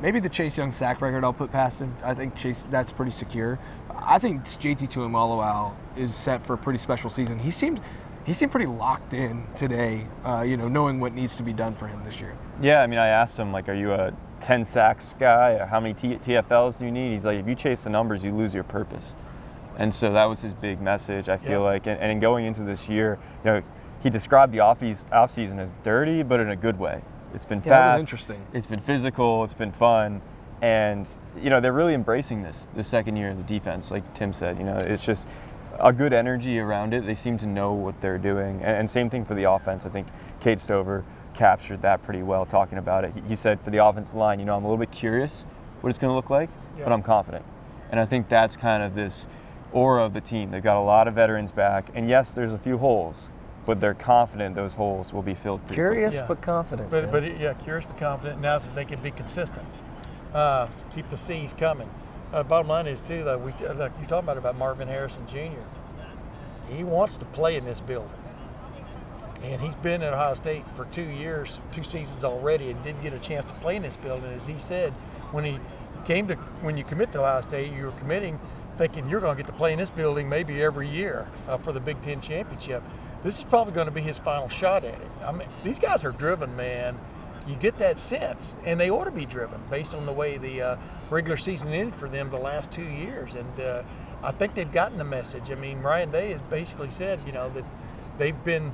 maybe 0.00 0.20
the 0.20 0.28
Chase 0.28 0.56
Young 0.56 0.70
sack 0.70 1.00
record 1.00 1.24
I'll 1.24 1.32
put 1.32 1.50
past 1.50 1.80
him. 1.80 1.94
I 2.02 2.14
think 2.14 2.34
Chase 2.34 2.66
that's 2.70 2.92
pretty 2.92 3.10
secure. 3.10 3.58
I 3.96 4.18
think 4.18 4.42
JT 4.44 4.88
Tuimoloau 4.88 5.74
is 5.96 6.14
set 6.14 6.44
for 6.44 6.54
a 6.54 6.58
pretty 6.58 6.78
special 6.78 7.10
season. 7.10 7.38
He 7.38 7.50
seemed 7.50 7.80
he 8.24 8.32
seemed 8.34 8.50
pretty 8.50 8.66
locked 8.66 9.14
in 9.14 9.46
today, 9.56 10.06
uh, 10.24 10.42
you 10.46 10.56
know, 10.58 10.68
knowing 10.68 11.00
what 11.00 11.14
needs 11.14 11.34
to 11.36 11.42
be 11.42 11.52
done 11.54 11.74
for 11.74 11.86
him 11.86 12.04
this 12.04 12.20
year. 12.20 12.36
Yeah, 12.60 12.82
I 12.82 12.86
mean, 12.86 12.98
I 12.98 13.06
asked 13.08 13.38
him 13.38 13.52
like, 13.52 13.68
"Are 13.70 13.74
you 13.74 13.92
a 13.92 14.12
10 14.40 14.64
sacks 14.64 15.14
guy? 15.18 15.52
Or 15.52 15.64
how 15.66 15.80
many 15.80 15.94
T- 15.94 16.16
TFLs 16.16 16.78
do 16.78 16.84
you 16.84 16.90
need?" 16.92 17.12
He's 17.12 17.24
like, 17.24 17.38
"If 17.38 17.48
you 17.48 17.54
chase 17.54 17.84
the 17.84 17.90
numbers, 17.90 18.22
you 18.24 18.34
lose 18.34 18.54
your 18.54 18.64
purpose." 18.64 19.14
And 19.78 19.94
so 19.94 20.12
that 20.12 20.24
was 20.26 20.42
his 20.42 20.54
big 20.54 20.80
message. 20.82 21.28
I 21.28 21.36
feel 21.38 21.60
Yeah. 21.60 21.68
like, 21.70 21.86
and, 21.86 21.98
and 22.00 22.10
in 22.12 22.18
going 22.20 22.44
into 22.44 22.62
this 22.64 22.88
year, 22.88 23.18
you 23.44 23.50
know, 23.50 23.62
he 24.02 24.10
described 24.10 24.52
the 24.52 24.60
off 24.60 24.82
off 25.12 25.30
season 25.30 25.58
as 25.58 25.72
dirty, 25.82 26.22
but 26.22 26.38
in 26.40 26.50
a 26.50 26.56
good 26.56 26.78
way. 26.78 27.00
It's 27.34 27.44
been 27.44 27.58
Yeah, 27.58 27.92
fast. 27.92 28.00
interesting. 28.00 28.40
It's 28.52 28.66
been 28.66 28.80
physical. 28.80 29.44
It's 29.44 29.54
been 29.54 29.72
fun, 29.72 30.20
and 30.62 31.08
you 31.40 31.50
know 31.50 31.60
they're 31.60 31.72
really 31.72 31.94
embracing 31.94 32.42
this 32.42 32.68
the 32.74 32.82
second 32.82 33.16
year 33.16 33.30
of 33.30 33.36
the 33.36 33.42
defense. 33.42 33.90
Like 33.90 34.14
Tim 34.14 34.32
said, 34.32 34.58
you 34.58 34.64
know, 34.64 34.76
it's 34.76 35.04
just 35.04 35.28
a 35.78 35.92
good 35.92 36.12
energy 36.12 36.58
around 36.58 36.94
it. 36.94 37.06
They 37.06 37.14
seem 37.14 37.38
to 37.38 37.46
know 37.46 37.72
what 37.72 38.00
they're 38.00 38.18
doing, 38.18 38.62
and, 38.62 38.88
same 38.88 39.08
thing 39.10 39.24
for 39.24 39.34
the 39.34 39.44
offense. 39.44 39.86
I 39.86 39.90
think 39.90 40.08
Kate 40.40 40.58
Stover 40.58 41.04
captured 41.34 41.82
that 41.82 42.02
pretty 42.02 42.22
well 42.22 42.44
talking 42.44 42.78
about 42.78 43.04
it. 43.04 43.14
He, 43.14 43.20
he 43.28 43.34
said 43.36 43.60
for 43.60 43.70
the 43.70 43.84
offensive 43.84 44.16
line, 44.16 44.40
you 44.40 44.44
know, 44.46 44.56
I'm 44.56 44.64
a 44.64 44.66
little 44.66 44.78
bit 44.80 44.90
curious 44.90 45.44
what 45.82 45.90
it's 45.90 45.98
going 45.98 46.10
to 46.10 46.16
look 46.16 46.30
like, 46.30 46.50
but 46.82 46.92
I'm 46.92 47.02
confident, 47.02 47.44
and 47.90 48.00
I 48.00 48.06
think 48.06 48.28
that's 48.28 48.56
kind 48.56 48.82
of 48.82 48.94
this 48.96 49.28
aura 49.70 50.02
of 50.02 50.14
the 50.14 50.20
team. 50.20 50.50
They've 50.50 50.62
got 50.62 50.78
a 50.78 50.80
lot 50.80 51.06
of 51.06 51.14
veterans 51.14 51.52
back, 51.52 51.90
and 51.94 52.08
yes, 52.08 52.32
there's 52.32 52.52
a 52.54 52.58
few 52.58 52.78
holes, 52.78 53.30
but 53.68 53.80
they're 53.80 53.92
confident 53.92 54.54
those 54.54 54.72
holes 54.72 55.12
will 55.12 55.20
be 55.20 55.34
filled. 55.34 55.60
pretty 55.66 55.74
quickly. 55.74 55.92
Curious 55.92 56.14
Yeah. 56.14 56.24
but 56.26 56.40
confident. 56.40 56.90
But 56.90 57.00
Tim. 57.02 57.10
but 57.10 57.38
yeah, 57.38 57.52
curious 57.52 57.84
but 57.84 57.98
confident 57.98 58.40
now 58.40 58.58
that 58.58 58.74
they 58.74 58.86
can 58.86 58.98
be 59.02 59.10
consistent. 59.10 59.66
Uh, 60.32 60.68
keep 60.94 61.10
the 61.10 61.18
C's 61.18 61.52
coming. 61.52 61.90
Uh, 62.32 62.42
bottom 62.44 62.66
line 62.66 62.86
is 62.86 63.02
too 63.02 63.24
that 63.24 63.42
we 63.42 63.52
like 63.52 63.92
you're 63.98 64.08
talking 64.08 64.20
about 64.20 64.38
about 64.38 64.56
Marvin 64.56 64.88
Harrison 64.88 65.26
Jr. 65.26 65.60
He 66.72 66.82
wants 66.82 67.18
to 67.18 67.26
play 67.26 67.56
in 67.56 67.66
this 67.66 67.80
building, 67.80 68.10
and 69.42 69.60
he's 69.60 69.74
been 69.74 70.02
at 70.02 70.14
Ohio 70.14 70.32
State 70.32 70.64
for 70.74 70.86
two 70.86 71.02
years, 71.02 71.58
two 71.70 71.84
seasons 71.84 72.24
already, 72.24 72.70
and 72.70 72.82
didn't 72.82 73.02
get 73.02 73.12
a 73.12 73.18
chance 73.18 73.44
to 73.44 73.52
play 73.54 73.76
in 73.76 73.82
this 73.82 73.96
building. 73.96 74.32
As 74.32 74.46
he 74.46 74.58
said, 74.58 74.94
when 75.30 75.44
he 75.44 75.60
came 76.06 76.26
to 76.28 76.36
when 76.62 76.78
you 76.78 76.84
commit 76.84 77.12
to 77.12 77.20
Ohio 77.20 77.42
State, 77.42 77.70
you're 77.74 77.92
committing 77.92 78.40
thinking 78.78 79.10
you're 79.10 79.20
going 79.20 79.36
to 79.36 79.42
get 79.42 79.50
to 79.50 79.56
play 79.58 79.72
in 79.74 79.78
this 79.78 79.90
building 79.90 80.26
maybe 80.26 80.62
every 80.62 80.88
year 80.88 81.28
uh, 81.48 81.58
for 81.58 81.72
the 81.72 81.80
Big 81.80 82.00
Ten 82.02 82.22
championship. 82.22 82.82
This 83.22 83.38
is 83.38 83.44
probably 83.44 83.72
going 83.72 83.86
to 83.86 83.92
be 83.92 84.00
his 84.00 84.18
final 84.18 84.48
shot 84.48 84.84
at 84.84 85.00
it. 85.00 85.10
I 85.24 85.32
mean, 85.32 85.48
these 85.64 85.78
guys 85.78 86.04
are 86.04 86.12
driven, 86.12 86.54
man. 86.56 86.98
You 87.46 87.56
get 87.56 87.78
that 87.78 87.98
sense, 87.98 88.54
and 88.64 88.78
they 88.78 88.90
ought 88.90 89.04
to 89.04 89.10
be 89.10 89.24
driven 89.24 89.60
based 89.70 89.94
on 89.94 90.06
the 90.06 90.12
way 90.12 90.36
the 90.38 90.62
uh, 90.62 90.76
regular 91.10 91.36
season 91.36 91.68
ended 91.68 91.94
for 91.94 92.08
them 92.08 92.30
the 92.30 92.36
last 92.38 92.70
two 92.70 92.84
years. 92.84 93.34
And 93.34 93.58
uh, 93.60 93.82
I 94.22 94.32
think 94.32 94.54
they've 94.54 94.70
gotten 94.70 94.98
the 94.98 95.04
message. 95.04 95.50
I 95.50 95.54
mean, 95.54 95.80
Ryan 95.80 96.10
Day 96.10 96.32
has 96.32 96.42
basically 96.42 96.90
said, 96.90 97.20
you 97.26 97.32
know, 97.32 97.48
that 97.50 97.64
they've 98.18 98.44
been 98.44 98.72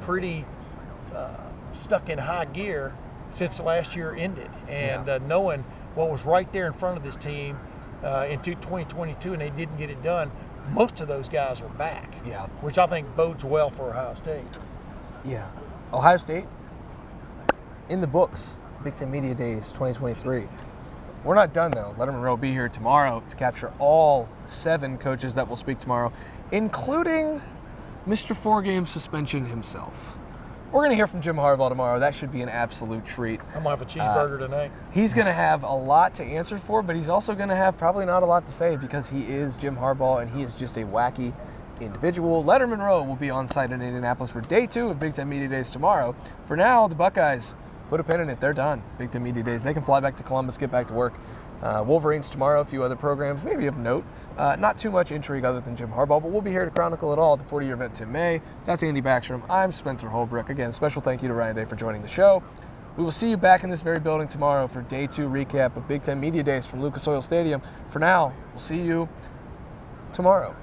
pretty 0.00 0.44
uh, 1.14 1.30
stuck 1.72 2.08
in 2.08 2.18
high 2.18 2.46
gear 2.46 2.94
since 3.30 3.60
last 3.60 3.94
year 3.94 4.14
ended, 4.14 4.50
and 4.68 5.06
Yeah. 5.06 5.14
uh, 5.14 5.18
knowing 5.18 5.64
what 5.94 6.10
was 6.10 6.24
right 6.24 6.50
there 6.52 6.66
in 6.66 6.72
front 6.72 6.96
of 6.96 7.04
this 7.04 7.16
team 7.16 7.58
uh, 8.02 8.26
into 8.28 8.54
2022, 8.56 9.32
and 9.32 9.42
they 9.42 9.50
didn't 9.50 9.76
get 9.76 9.90
it 9.90 10.02
done. 10.02 10.30
Most 10.72 11.00
of 11.00 11.08
those 11.08 11.28
guys 11.28 11.60
are 11.60 11.68
back, 11.68 12.14
Yeah. 12.24 12.46
which 12.60 12.78
I 12.78 12.86
think 12.86 13.14
bodes 13.16 13.44
well 13.44 13.70
for 13.70 13.90
Ohio 13.90 14.14
State. 14.14 14.58
Yeah. 15.24 15.46
Ohio 15.92 16.16
State 16.18 16.46
in 17.88 18.00
the 18.00 18.06
books. 18.06 18.56
Big 18.84 18.94
Ten 18.96 19.10
Media 19.10 19.34
Days 19.34 19.68
2023. 19.72 20.46
We're 21.24 21.34
not 21.34 21.52
done 21.52 21.72
though. 21.72 21.94
Lettermen 21.98 22.22
Row 22.22 22.32
will 22.32 22.36
be 22.36 22.52
here 22.52 22.68
tomorrow 22.68 23.22
to 23.28 23.36
capture 23.36 23.72
all 23.78 24.28
seven 24.46 24.98
coaches 24.98 25.34
that 25.34 25.48
will 25.48 25.56
speak 25.56 25.78
tomorrow, 25.78 26.12
including 26.52 27.40
Mr. 28.06 28.36
Four 28.36 28.62
Game 28.62 28.86
Suspension 28.86 29.44
himself. 29.46 30.16
We're 30.70 30.80
going 30.80 30.90
to 30.90 30.96
hear 30.96 31.06
from 31.06 31.22
Jim 31.22 31.36
Harbaugh 31.36 31.70
tomorrow. 31.70 31.98
That 31.98 32.14
should 32.14 32.30
be 32.30 32.42
an 32.42 32.50
absolute 32.50 33.06
treat. 33.06 33.40
I'm 33.56 33.62
gonna 33.62 33.70
have 33.70 33.80
a 33.80 33.84
uh, 33.84 33.88
cheeseburger 33.88 34.38
tonight. 34.38 34.70
He's 34.92 35.14
going 35.14 35.26
to 35.26 35.32
have 35.32 35.62
a 35.62 35.72
lot 35.72 36.14
to 36.16 36.22
answer 36.22 36.58
for, 36.58 36.82
but 36.82 36.94
he's 36.94 37.08
also 37.08 37.34
going 37.34 37.48
to 37.48 37.56
have 37.56 37.78
probably 37.78 38.04
not 38.04 38.22
a 38.22 38.26
lot 38.26 38.44
to 38.44 38.52
say 38.52 38.76
because 38.76 39.08
he 39.08 39.22
is 39.22 39.56
Jim 39.56 39.74
Harbaugh 39.74 40.20
and 40.20 40.30
he 40.30 40.42
is 40.42 40.54
just 40.54 40.76
a 40.76 40.82
wacky 40.82 41.32
individual. 41.80 42.44
Lettermen 42.44 42.80
Row 42.80 43.02
will 43.02 43.16
be 43.16 43.30
on 43.30 43.48
site 43.48 43.72
in 43.72 43.80
Indianapolis 43.80 44.30
for 44.30 44.42
day 44.42 44.66
two 44.66 44.90
of 44.90 45.00
Big 45.00 45.14
Ten 45.14 45.26
Media 45.26 45.48
Days 45.48 45.70
tomorrow. 45.70 46.14
For 46.44 46.54
now, 46.54 46.86
the 46.86 46.94
Buckeyes 46.94 47.54
put 47.88 47.98
a 47.98 48.04
pin 48.04 48.20
in 48.20 48.28
it. 48.28 48.38
They're 48.38 48.52
done. 48.52 48.82
Big 48.98 49.10
Ten 49.10 49.22
Media 49.22 49.42
Days. 49.42 49.64
They 49.64 49.72
can 49.72 49.82
fly 49.82 50.00
back 50.00 50.16
to 50.16 50.22
Columbus, 50.22 50.58
get 50.58 50.70
back 50.70 50.86
to 50.88 50.94
work. 50.94 51.14
Uh, 51.62 51.82
Wolverines 51.86 52.30
tomorrow, 52.30 52.60
a 52.60 52.64
few 52.64 52.82
other 52.82 52.96
programs, 52.96 53.44
maybe 53.44 53.66
of 53.66 53.78
note. 53.78 54.04
Uh, 54.36 54.56
not 54.58 54.78
too 54.78 54.90
much 54.90 55.12
intrigue 55.12 55.44
other 55.44 55.60
than 55.60 55.74
Jim 55.76 55.90
Harbaugh, 55.90 56.22
but 56.22 56.30
we'll 56.30 56.40
be 56.40 56.50
here 56.50 56.64
to 56.64 56.70
chronicle 56.70 57.12
it 57.12 57.18
all 57.18 57.32
at 57.34 57.38
the 57.38 57.44
40 57.44 57.66
year 57.66 57.74
event 57.74 57.94
Tim 57.94 58.12
May. 58.12 58.40
That's 58.64 58.82
Andy 58.82 59.02
Backstrom. 59.02 59.42
I'm 59.50 59.72
Spencer 59.72 60.08
Holbrook. 60.08 60.50
Again, 60.50 60.72
special 60.72 61.02
thank 61.02 61.22
you 61.22 61.28
to 61.28 61.34
Ryan 61.34 61.56
Day 61.56 61.64
for 61.64 61.76
joining 61.76 62.02
the 62.02 62.08
show. 62.08 62.42
We 62.96 63.04
will 63.04 63.12
see 63.12 63.30
you 63.30 63.36
back 63.36 63.62
in 63.62 63.70
this 63.70 63.82
very 63.82 64.00
building 64.00 64.26
tomorrow 64.26 64.66
for 64.66 64.82
day 64.82 65.06
two 65.06 65.28
recap 65.28 65.76
of 65.76 65.86
Big 65.86 66.02
Ten 66.02 66.18
Media 66.18 66.42
Days 66.42 66.66
from 66.66 66.82
Lucas 66.82 67.06
Oil 67.06 67.22
Stadium. 67.22 67.62
For 67.88 68.00
now, 68.00 68.32
we'll 68.52 68.60
see 68.60 68.80
you 68.80 69.08
tomorrow. 70.12 70.56